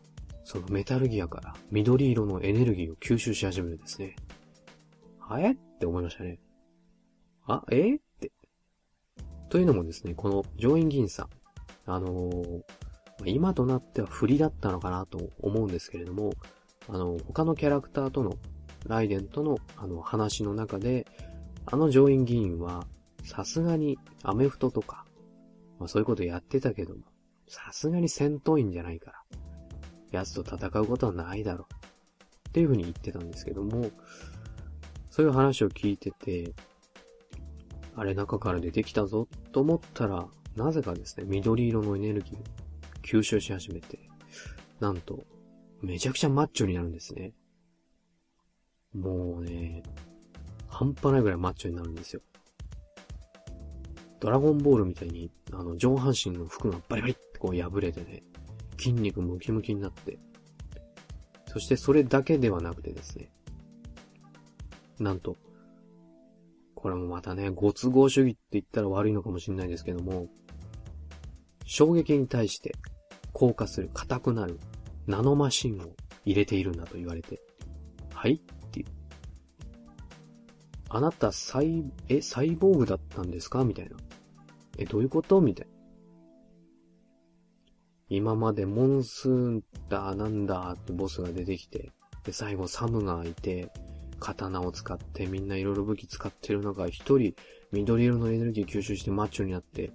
[0.42, 4.16] そのメタルギアから緑色のエネルギーを吸収し始めるんですね。
[5.20, 5.52] はえ？
[5.52, 6.40] って思いましたね。
[7.46, 8.00] あ、え？
[9.54, 11.28] というのもですね、この上院議員さん、
[11.86, 12.62] あのー、
[13.26, 16.32] 今となっては不利だったのかなと思うんですけれども、
[16.88, 18.34] あの、他のキャラクターとの、
[18.88, 21.06] ライデンとの、あの、話の中で、
[21.66, 22.84] あの上院議員は、
[23.22, 25.04] さすがにアメフトとか、
[25.78, 27.04] まあそういうことやってたけども、
[27.46, 29.22] さすがに戦闘員じゃないから、
[30.10, 32.48] 奴と戦うことはないだろう。
[32.48, 33.88] っていう風に言ってたんですけども、
[35.10, 36.52] そういう話を聞いてて、
[37.96, 40.26] あれ中から出てきたぞと思ったら、
[40.56, 42.42] なぜかですね、緑色のエネルギーを
[43.02, 43.98] 吸収し始めて、
[44.80, 45.24] なんと、
[45.82, 47.32] めちゃくちゃマッチョになるんですね。
[48.94, 49.82] もうね、
[50.68, 52.22] 半端ないぐらいマッチョになるんですよ。
[54.20, 58.22] ドラゴンボールみたいに、あの、上半身の服がバリバリってこう破れてね、
[58.78, 60.18] 筋肉ムキムキになって、
[61.46, 63.30] そしてそれだけではなくてですね、
[64.98, 65.36] なんと、
[66.84, 70.28] これもまたね、ご都合主義って言ったら悪いのかもしれないですけども、
[71.64, 72.74] 衝撃に対して
[73.32, 74.60] 硬化する硬くなる
[75.06, 75.86] ナノマシンを
[76.26, 77.40] 入れているんだと言われて、
[78.12, 78.34] はい？
[78.34, 78.86] っていう。
[80.90, 83.64] あなたサイ、え、サイボーグだったんですか？
[83.64, 83.96] みたいな。
[84.76, 85.40] え、どういうこと？
[85.40, 85.72] みたいな。
[88.10, 91.92] 今までモンスーンだ、なんだってボスが出てきて、
[92.24, 93.72] で、最後サムがいて、
[94.18, 97.34] 刀を使ってみんないろいろ武器使ってる中、一人
[97.72, 99.92] 緑色のエネルギー吸収してマッチョになって、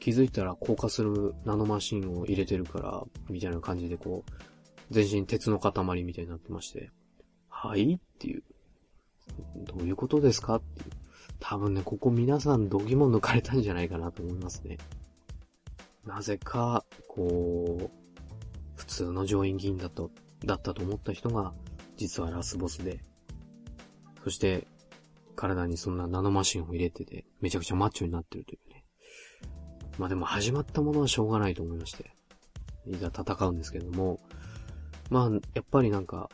[0.00, 4.32] 気づいたら硬化するナノマシンを入れてるから、みたいな感じでこう、
[4.90, 6.90] 全身鉄の塊みたいになってまして、
[7.48, 8.42] はいっていう。
[9.54, 10.86] どういうことですかっていう。
[11.40, 14.78] 多分ね、ここ皆さん度肝抜かれたんじゃないかなと思いますね。
[16.04, 17.90] なぜか、こう、
[18.76, 20.10] 普通の上院議員だと、
[20.44, 21.54] だったと思った人が、
[21.96, 23.00] 実はラスボスで、
[24.24, 24.66] そして、
[25.36, 28.84] 体にそんなナノマシンを入れてて、めちゃくちゃマッチョになってるというね。
[29.98, 32.10] まあでも始まったものはしょうがないと思いまして、
[32.86, 34.20] いざ戦うんですけども、
[35.10, 36.28] まあ、やっぱりなんか、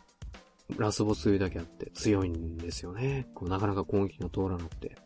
[0.79, 3.27] ラスボスというだけあって強いんですよね。
[3.35, 4.97] こうなかなか攻撃が通らなくて。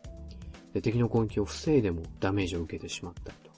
[0.73, 3.51] で、敵の攻撃を防いでもダメージを受けてしまったりと。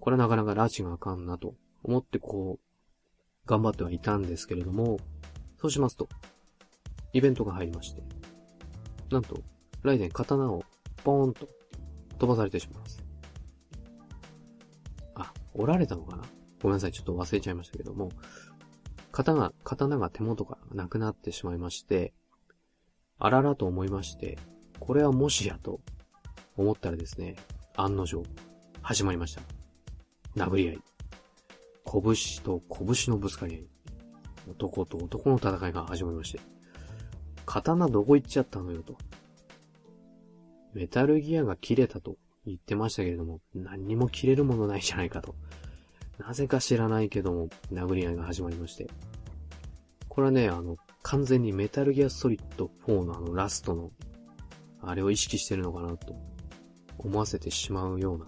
[0.00, 4.98] これはなかなか拉致があかんなと思ってこう、頑張ってはいたんですけれども、
[5.60, 6.08] そうしますと、
[7.12, 8.02] イベントが入りまして、
[9.10, 9.42] なんと、
[9.82, 10.64] ライデン刀を
[11.02, 11.48] ポーンと
[12.18, 13.04] 飛ばされてしまいます。
[15.14, 16.22] あ、折られたのかな？
[16.62, 18.10] ごめんなさい、ちょっと忘れちゃいましたけども、
[19.10, 22.12] 刀が、刀が手元からなくなってしまいまして、
[23.18, 24.38] あららと思いまして、
[24.78, 25.80] これはもしやと
[26.56, 27.36] 思ったらですね、
[27.76, 28.22] 案の定、
[28.82, 29.42] 始まりました。
[30.36, 30.78] 殴り合い。
[31.84, 33.66] 拳と拳のぶつかり合い。
[34.50, 36.40] 男と男の戦いが始まりまして。
[37.50, 38.96] 刀どこ行っちゃったのよと。
[40.72, 42.14] メタルギアが切れたと
[42.46, 45.34] 言ってましたけれども、何にも切れるものないじゃないかと。
[46.18, 48.88] なぜか知らないけども、殴り合いが始まりまして。
[50.08, 53.90] これはね、あの、完全にメタルギアソリッド4のあのラストの、
[54.80, 56.14] あれを意識してるのかなと
[56.98, 58.26] 思わせてしまうような、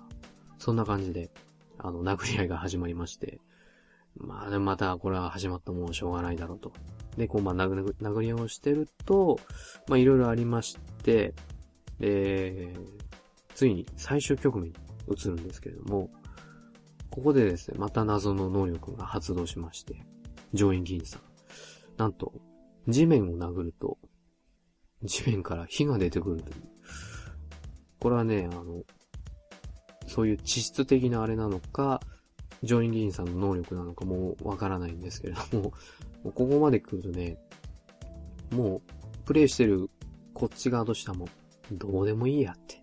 [0.59, 1.31] そんな感じで、
[1.79, 3.39] あの、殴り合いが始まりまして、
[4.17, 6.73] まあ、でまたこれは始まったもんしょうがないだろうと。
[7.17, 9.39] で、こう、まあ、殴殴り合いをしてると、
[9.89, 11.35] まあ、いろいろありまして、
[11.99, 12.75] で、
[13.55, 14.75] ついに最終局面に
[15.09, 16.11] 移るんですけれども、
[17.11, 20.05] ここでですね、また謎の能力が発動しまして、
[20.53, 21.23] 上院議員さん。
[21.99, 22.33] なんと、
[22.89, 23.99] 地面を殴ると、
[25.05, 26.63] 地面から火が出てくるという。
[28.01, 28.83] これはね、あの、
[30.07, 32.01] そういう地質的なあれなのか、
[32.63, 35.73] 上院議員さんの能力なのかもわからないんですけれども、
[36.25, 37.39] もうここまで来るとね、
[38.51, 38.83] もう、
[39.25, 39.91] プレイしてる
[40.35, 41.29] こっち側としてはもう、
[41.73, 42.83] どうでもいいやって。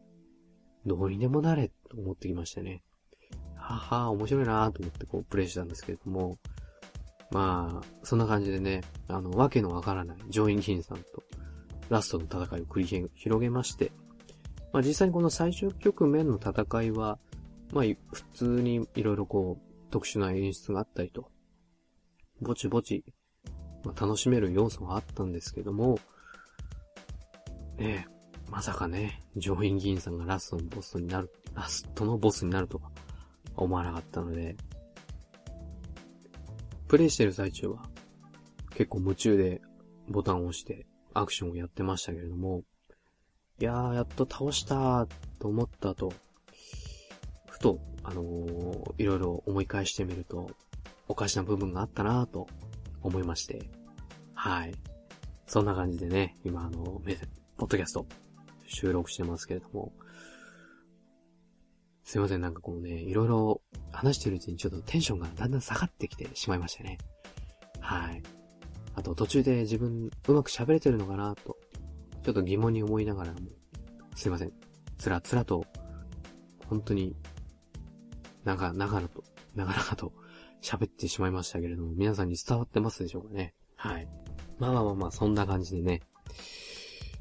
[0.85, 2.83] どうにでもなれ、と思ってきましたね。
[3.55, 6.37] はは、面白いなと思ってこうプレイしたんですけれども、
[7.31, 11.23] まあ、そんな感じでね、あの、わけのわからない上院議員さんと
[11.89, 13.91] ラストの戦いを繰り広げまして、
[14.71, 17.19] まあ実際にこの最終局面の戦いは、
[17.73, 21.29] まあ普通にいろいろこう特殊な演出があったりと、
[22.41, 23.03] ぼちぼち、
[23.84, 25.99] まあ、楽しめる要素があったんですけども、
[27.77, 28.19] ねえ、
[28.49, 32.91] まさかね、上院議員さんがラストのボスになる、ラストのボスになるとは
[33.55, 34.57] 思わなかったので、
[36.88, 37.84] プレイしてる最中は
[38.71, 39.61] 結構夢中で
[40.07, 42.63] ボタンを押してアクションをやってましたけれども、
[43.59, 45.07] いやー、やっと倒した
[45.38, 46.11] と思った後、
[47.47, 50.49] ふと、あのー、いろいろ思い返してみると、
[51.07, 52.47] おかしな部分があったなーと
[53.01, 53.69] 思いまして、
[54.33, 54.73] はい。
[55.47, 57.01] そんな感じでね、今あの、
[57.57, 58.05] ポッドキャスト
[58.67, 59.91] 収録してますけれども、
[62.03, 66.97] すいません、なんかこうね、いろいろ話してるうちにちょっとテンションがだんだん下がってきてしまいましたね。
[67.79, 68.23] はい。
[68.95, 71.57] あと途中で自分うまく喋れてるのかなと、
[72.23, 73.39] ちょっと疑問に思いながらも、
[74.15, 74.51] すいません。
[74.97, 75.65] つらつらと、
[76.67, 77.15] 本当に、
[78.43, 79.23] 長、長々と、
[79.55, 80.13] 長々と
[80.62, 83.53] 喋ってしまいましたけれども、皆さんに伝わってますでしょうかね？
[83.76, 84.07] はい。
[84.57, 86.01] まあまあまあまあ、そんな感じでね、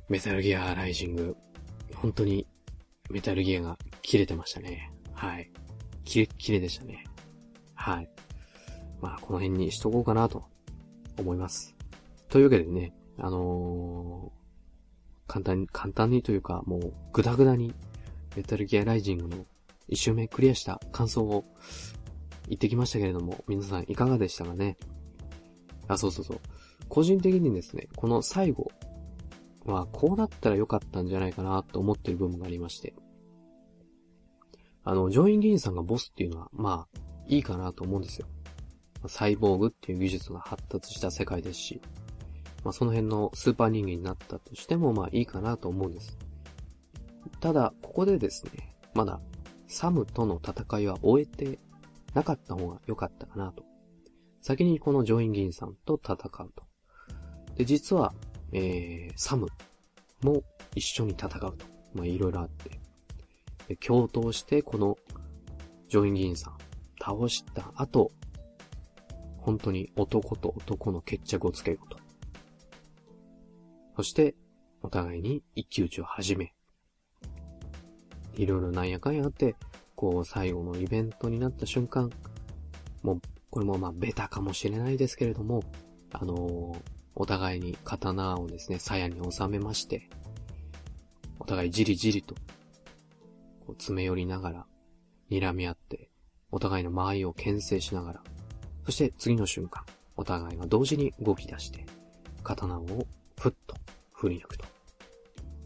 [0.08, 1.36] メタルギアライジング、
[1.94, 2.46] 本当に
[3.10, 4.92] メタルギアが切れてましたね。
[5.12, 5.50] はい。
[6.04, 7.04] キレッキレでしたね。
[7.74, 8.10] はい。
[9.00, 10.44] まあ、この辺にしとこうかなと
[11.16, 11.76] 思います。
[12.28, 17.74] というわけでね、あのー、簡単に、簡単にというか、もう、ぐだぐだに、
[18.36, 19.46] メタルギアライジングの
[19.88, 21.44] 一周目クリアした感想を
[22.48, 24.76] 言ってきましたけれども、皆さんいかがでしたかね？
[25.86, 26.40] あ、そうそうそう。
[26.88, 28.70] 個人的にですね、この最後
[29.64, 32.94] はこうなったらよかったんじゃないかなと思ってる部分がありまして。
[34.84, 38.26] あの、ジョイン・ギーンさんがボスっていうのは、まあ、いいかなと思うんですよ。
[39.06, 41.82] サイボーグっていう技術が発達した世界ですし、
[42.64, 46.16] まあ、その辺のスーパー人間になったとしても、まあいいかなと思うんです。
[47.40, 49.20] ただ、ここでですね、まだ、
[49.66, 51.58] サムとの戦いは終えて
[52.14, 53.64] なかった方が良かったかなと。
[54.40, 56.64] 先にこのジョイン・ギンさんと戦うと。
[57.56, 58.14] で、実は、
[58.52, 59.48] えー、サム
[60.22, 60.42] も
[60.74, 61.66] 一緒に戦うと。
[61.94, 62.78] まあいろいろあって。
[63.68, 64.96] で、共闘してこの
[65.88, 66.56] ジョイン・ギンさん
[67.00, 68.12] 倒した後、
[69.38, 71.98] 本当に男と男の決着をつけようと。
[73.96, 74.34] そして、
[74.82, 76.54] お互いに一騎打ちを始め、
[78.34, 79.56] いろいろなんやかんやあって、
[79.98, 82.08] こう、最後のイベントになった瞬間、
[83.02, 83.20] もう、
[83.50, 85.64] これもまあ、ベタかもしれないですけれども、
[86.12, 86.80] あのー、
[87.16, 90.08] お互いに刀をですね、鞘に収めまして、
[91.40, 92.36] お互いじりじりと、
[93.66, 94.66] こう、詰め寄りながら、
[95.32, 96.08] 睨み合って、
[96.52, 98.22] お互いの間合いを牽制しながら、
[98.84, 99.84] そして次の瞬間、
[100.16, 101.84] お互いが同時に動き出して、
[102.44, 103.04] 刀を
[103.36, 103.74] ふっと
[104.12, 104.64] 振り抜くと。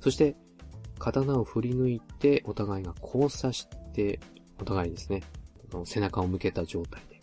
[0.00, 0.36] そして、
[0.98, 3.81] 刀を振り抜いて、お互いが交差して、
[4.60, 5.22] お互いにですね、
[5.84, 7.20] 背中を向けた状態で、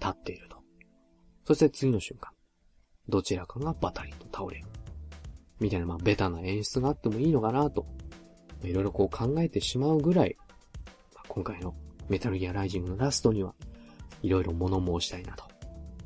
[0.00, 0.58] 立っていると。
[1.44, 2.30] そして次の瞬間、
[3.08, 4.66] どちらかがバタリと倒れる。
[5.60, 7.86] みたいな、まあ、ベタな演出があってもいいのかなと、
[8.62, 10.36] いろいろこう考えてしまうぐらい、
[11.14, 11.74] まあ、今回の
[12.08, 13.54] メタルギアライジングのラストには、
[14.22, 15.44] いろいろ物申したいなと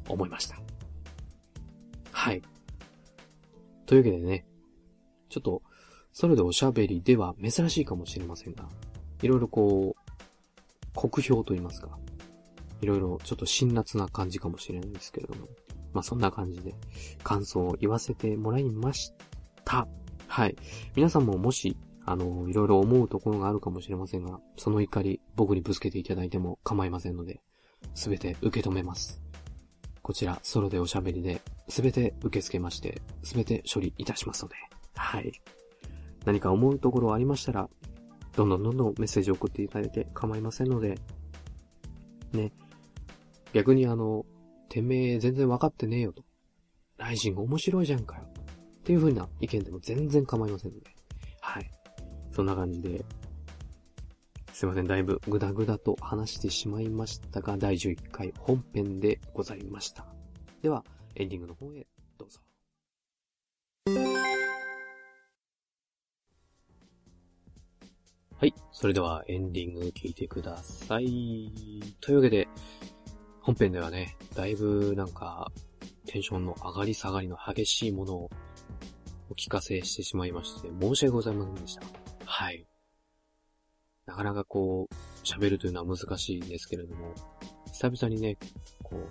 [0.08, 0.60] 思いました。
[2.10, 2.42] はい。
[3.86, 4.46] というわけでね、
[5.28, 5.62] ちょっと、
[6.12, 8.68] それでおしゃべりでは珍しいかもしれませんが、
[9.22, 10.12] いろいろこう、
[10.94, 11.98] 酷評と言いますか、
[12.80, 15.48] いろいろちょっと辛辣な感じかもしれないですけれども、
[15.92, 16.74] まあそんな感じで
[17.22, 19.12] 感想を言わせてもらいまし
[19.64, 19.86] た。
[20.26, 20.56] はい。
[20.96, 27.40] 皆さんももし、あの、いろいろ思うところがあるかもしれませんが、その怒り僕にぶつけていただいても構いませんので、
[27.94, 29.22] すべて受け止めます。
[30.02, 34.56] こちら、ソロでおしゃべりで、すべて受け付けまして、すべて処理いたしますので、
[34.96, 35.32] はい。
[36.24, 37.68] 何か思うところありましたら、
[38.36, 40.98] どんどんどんどんメッセージを送っていただいて構いませんので、
[42.32, 42.52] ね。
[43.52, 44.24] 逆にあの、
[44.68, 46.24] てめえ全然分かってねえよと。
[46.96, 48.24] ライジング面白いじゃんかよ。
[48.24, 50.90] っていう風な意見でも全然構いませんので。
[51.40, 51.70] はい。
[52.30, 53.04] そんな感じで、
[54.52, 60.06] すいません、だいぶグダグダと話してしまいましたが、第11回本編でございました。
[60.62, 61.86] では、エンディングの方へ
[68.43, 68.55] はい。
[68.72, 71.53] それではエンディング聞いてください。
[72.01, 72.49] というわけで、
[73.40, 75.53] 本編ではね、だいぶなんか、
[76.07, 78.30] テンションの上がり下がりの激しいものを
[79.30, 81.82] お聞かせしてしまいまして、申し訳ございませんでした。
[82.24, 82.66] はい。
[84.07, 87.14] なかなかこう、喋るというのは難しいんですけれども、
[87.66, 88.38] 久々にね、
[88.82, 89.09] こう、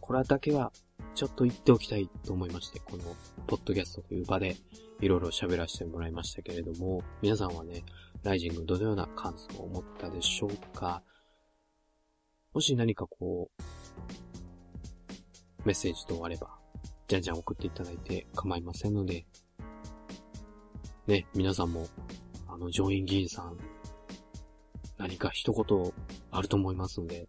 [0.00, 0.72] これだけは
[1.14, 3.04] ちょっと言っておきたいと思いまして、この、
[3.46, 4.56] ポッドキャストという場で、
[5.00, 7.84] いろいろ喋らせてもらいましたけれども、皆さんはね、
[8.22, 11.02] ライジングどのような感想を持ったでしょうか？
[12.52, 13.62] もし何かこう、
[15.64, 16.58] メッセージ等あれば、
[17.08, 19.26] じゃんじゃん送っていただいて構いませんので、
[21.06, 21.86] ね、皆さんも、
[22.48, 23.56] あの、上院議員さん、
[24.98, 25.92] 何か一言
[26.30, 27.28] あると思いますので、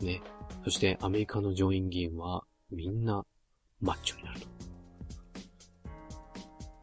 [0.00, 0.22] ね。
[0.64, 3.24] そしてアメリカの上院議員はみんな
[3.80, 4.46] マッチョになると。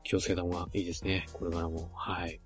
[0.03, 1.25] 気をつけた方がいいですね。
[1.33, 1.91] これからも。
[1.93, 2.39] はい。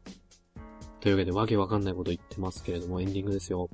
[1.02, 3.70] というわけでわけわかんないこと言ってますけれどもエンディングですよ。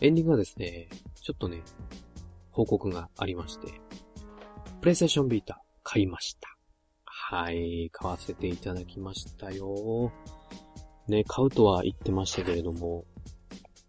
[0.00, 0.88] エンディングはですね、
[1.20, 1.62] ちょっとね、
[2.50, 3.80] 報告がありまして、
[4.80, 6.56] プレイステーションビータ買いました。
[7.04, 10.12] はい、買わせていただきましたよ。
[11.08, 13.04] ね、買うとは言ってましたけれども、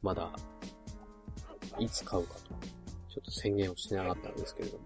[0.01, 0.31] まだ、
[1.79, 2.39] いつ買うかと、
[3.09, 4.85] ちょっと宣言をしてなかったんですけれども、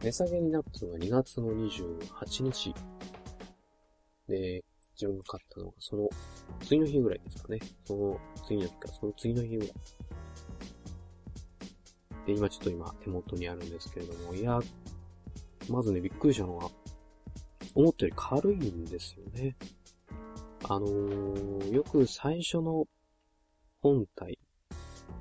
[0.00, 2.74] 値下げになったのが2月の28日
[4.28, 4.64] で、
[4.94, 6.08] 自分が買ったのがその
[6.60, 7.58] 次の日ぐらいですかね。
[7.84, 9.72] その次の日か、その次の日ぐらい。
[12.26, 14.60] で、今ちょっと今手元にあるんですけれども、いや、
[15.68, 16.70] まずね、びっくりしたのは、
[17.74, 19.56] 思ったより軽いんですよね。
[20.64, 22.86] あのー、よく最初の
[23.80, 24.38] 本体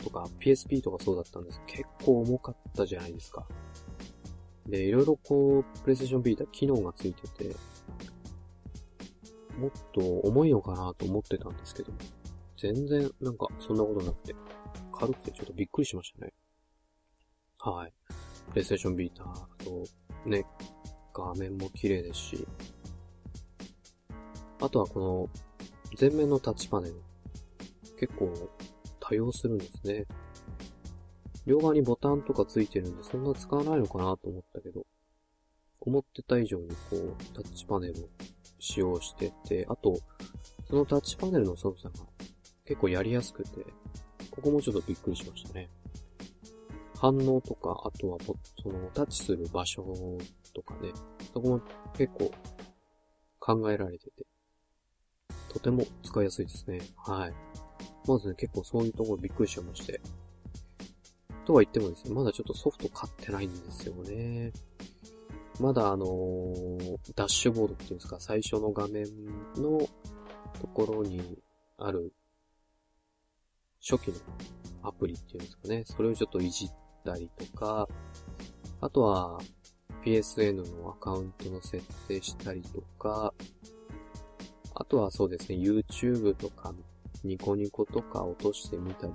[0.04, 3.48] とか PSP とかそうだったんです結構重かったじゃないですか。
[4.68, 7.56] で、いろいろこう、プレイステーションビータ機能がついてて、
[9.58, 11.92] もっと重いのかなと思ってたんですけど、
[12.58, 14.36] 全然なんかそんなことなくて、
[14.94, 16.34] 軽くてちょっとびっくりしましたね。
[17.60, 17.94] はい。
[18.50, 19.24] プレイステーションビータ
[19.64, 19.84] と、
[20.26, 20.46] ね、
[21.14, 22.48] 画面も綺麗ですし、
[24.60, 25.30] あとはこの、
[26.00, 27.02] 前面のタッチパネル、
[28.00, 28.32] 結構
[29.00, 30.06] 多用するんですね。
[31.46, 34.81] 両側にボタンとかついてるんで、そんな使わないのかなと思ったけど、
[35.82, 38.10] 思ってた以上にこう、タッチパネルを
[38.60, 39.98] 使用してて、あと、
[40.70, 42.06] そのタッチパネルの操作が
[42.66, 43.66] 結構やりやすくて、
[44.30, 45.70] ここもちょっとびっくりしましたね。
[46.96, 48.18] 反応とか、あとは
[48.62, 49.84] そのタッチする場所
[50.54, 50.92] とかね、
[51.34, 51.62] そこも
[51.98, 52.32] 結構
[53.40, 54.26] 考えられてて、
[55.50, 56.80] とても使いやすいですね。
[56.96, 57.34] はい。
[58.08, 60.00] まずね、結構そういうところびっくりしまして。
[61.46, 64.54] とは言ってもですね、まだちょっとソフト買ってないんですよね。
[65.62, 69.06] まだあのー、ダッシュボードっていうんですか、最初の画面
[69.56, 69.80] の
[70.60, 71.38] ところに
[71.78, 72.12] ある
[73.80, 74.18] 初期の
[74.82, 76.70] アプリっていうんですかね、それをちょっといじっ
[77.06, 77.88] たりとか、
[78.82, 79.40] あとは
[80.04, 83.32] PSN のアカウントの設定したりとか、
[84.74, 86.74] あとはそうですね、YouTube とか
[87.24, 89.14] ニコニコとか落としてみたり、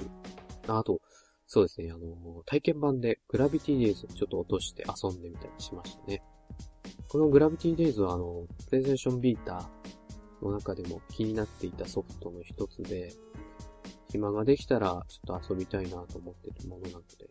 [0.68, 1.00] あと、
[1.48, 6.22] そうですね、あの、体験版でグラビティデイズちょっと落として遊んでみたりしましたね。
[7.08, 13.12] このグラビティデイズはあの、プレイステーションビーターの中でも気になっていたソフトの一つで、
[14.10, 17.28] 暇ができたらちょっと遊びたいなと思ってるものなので、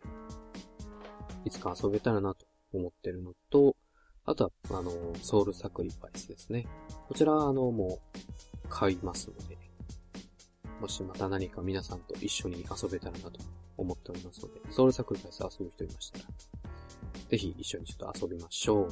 [1.44, 3.76] いつか遊べたらなと思ってるのと、
[4.24, 4.90] あとは、あの、
[5.22, 6.66] ソウルサクリファイスですね。
[7.06, 9.56] こちらは、あの、もう、買いますので、
[10.80, 13.38] もしまた何か皆さんと一緒に遊べたらなと
[13.76, 16.24] 思っておりますので、ソウルサクリファイス遊ぶ人いましたら、
[17.28, 18.88] ぜひ一緒にちょっと遊びましょ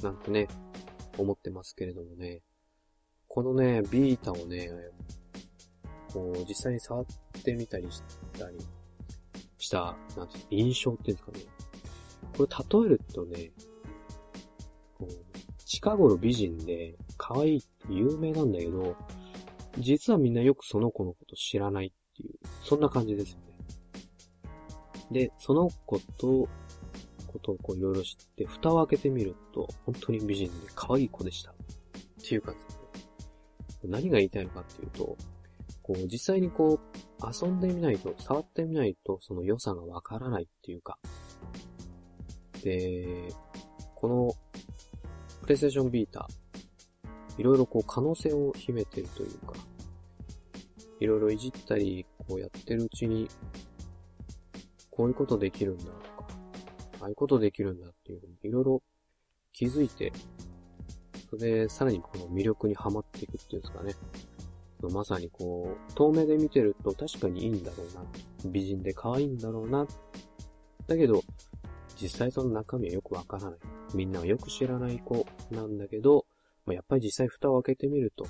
[0.00, 0.02] う。
[0.02, 0.48] なんてね、
[1.18, 2.42] 思ってますけれどもね、
[3.28, 4.70] このね、ビータをね、
[6.12, 7.06] こう、実際に触っ
[7.42, 8.02] てみたりし
[8.38, 8.58] たり
[9.58, 11.40] した、なんて印象っていうんですかね。
[12.36, 13.52] これ例えるとね、
[14.98, 18.96] こう、近頃美人で可愛いって有名なんだけど、
[19.78, 23.44] 実はみんなよくその子のこと知らないっていう、そんな感じですよね。
[25.10, 26.48] で、その子と、
[27.26, 31.50] ことをこういろいろ知って、蓋を開けてみると、本当に美人で可愛い子でした。
[31.50, 31.54] っ
[32.28, 32.76] ていう感じ
[33.84, 34.00] でね。
[34.00, 35.16] 何が言いたいのかっていうと、
[35.82, 40.98] こう、実際にこう、遊んでみないと、触ってみないと、その良さがわからないっていうか。
[42.62, 43.32] で、
[43.94, 44.34] この、
[45.42, 49.54] プレイステーションビーター、いろいろこう可能性を秘めてるというか、
[50.98, 53.28] いろいろいじったり、こうやってるうちに、
[54.90, 55.84] こういうことできるんだ、
[57.00, 58.82] ああいうことできるんだっていうふうに、いろいろ
[59.52, 60.12] 気づいて、
[61.30, 63.94] それでさらにこの魅力にはまっていくっていうんですかね。
[64.82, 68.50] まさにこう、遠目で見てると確かにいいんだろうな。
[68.50, 69.86] 美人で可愛いんだろうな。
[70.86, 71.22] だけど、
[72.00, 73.58] 実際その中身はよくわからない。
[73.94, 76.26] みんなはよく知らない子なんだけど、
[76.66, 78.26] ま、やっぱり実際蓋を開けてみると、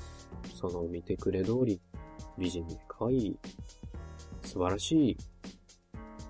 [0.54, 1.80] その見てくれ通り、
[2.38, 3.38] 美人で可愛い、
[4.42, 5.16] 素晴らしい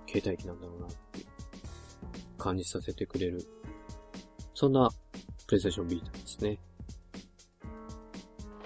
[0.09, 0.87] 携帯機なんだろうな
[2.47, 3.41] 感じさせてくれる。
[4.55, 4.89] そんな
[5.49, 6.61] プレイステーションビータですね。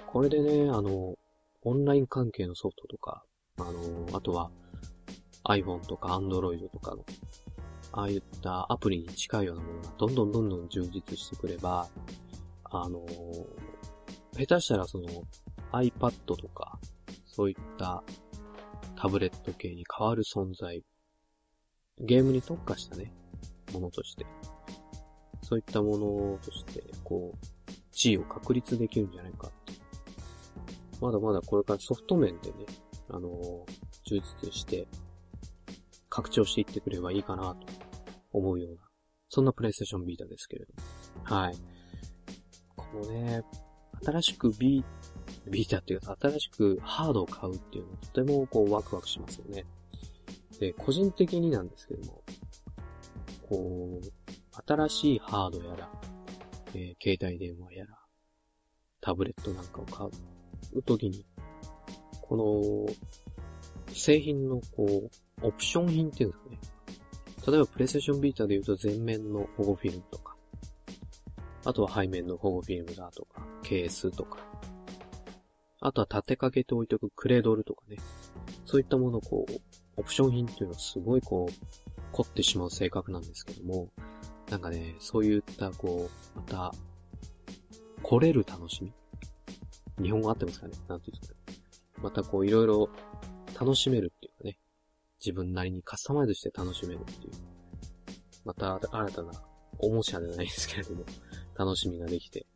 [0.06, 1.14] これでね、あの、
[1.62, 3.24] オンライン関係のソフトとか、
[3.58, 4.50] あの、あとは
[5.44, 7.06] iPhone とか Android とかの、
[7.92, 11.88] ああいったアプリに近いようなものがどんどんどんどん充実してくれば、
[12.64, 13.06] あの、
[14.36, 15.08] 下手したらその
[15.72, 16.78] iPad とか、
[17.24, 18.04] そういった
[18.96, 20.84] タブレット系に変わる存在、
[21.98, 23.12] ゲームに特化したね、
[23.72, 24.26] ものとして、
[25.42, 29.70] そういったものとして、こう、地位を確立できるんじゃないかって
[31.00, 32.66] まだまだこれからソフト面でね、
[33.08, 33.30] あの、
[34.04, 34.86] 充実して、
[36.08, 37.66] 拡張していってくればいいかなと
[38.32, 38.82] 思うような、
[39.28, 41.36] そんなプレイステーションビータですけれども。
[41.36, 41.54] はい。
[42.76, 43.42] このね、
[44.04, 49.64] 新しくビー、ビータっていうか、新しくハードを買うっていうのはとてもこうワクワクしますよね。
[50.58, 52.22] で、個人的になんですけども、
[53.50, 55.90] こう、新しいハードやら、
[56.72, 57.98] えー、携帯電話やら、
[59.00, 60.06] タブレットなんかを買
[60.72, 61.26] うときに、
[62.22, 65.10] この、製品のこ
[65.42, 66.58] う、オプション品っていうんですかね。
[67.48, 70.36] 例えば、プレイステーションビーターで言うと前面の保護フィルムとか、
[71.64, 74.38] あとは背面の保護フィルムだとか、ケースとか、
[75.80, 77.96] あとは立てかけて置いておくクレードルとかね。
[78.64, 79.52] そういったものをこう、
[79.96, 83.90] オプション品っていうのはすごいこう、凝ってしまう性格なんですけども、
[84.50, 86.72] なんかね、そういったこう、また、
[88.02, 88.92] 来れる楽しみ？
[90.02, 90.72] 日本語合ってますかね？
[90.88, 91.56] なんていうんですかね？
[92.02, 92.88] またこういろいろ
[93.58, 94.58] 楽しめるっていうかね。
[95.24, 97.32] 自分なりにカスタマイズして楽しめるっていう。
[98.46, 99.32] また新たな
[99.78, 101.04] おもちゃじゃないですけれども、
[101.54, 102.46] 楽しみができて、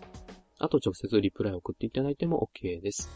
[0.62, 3.10] あと直接リプライを送っていただいても OK です。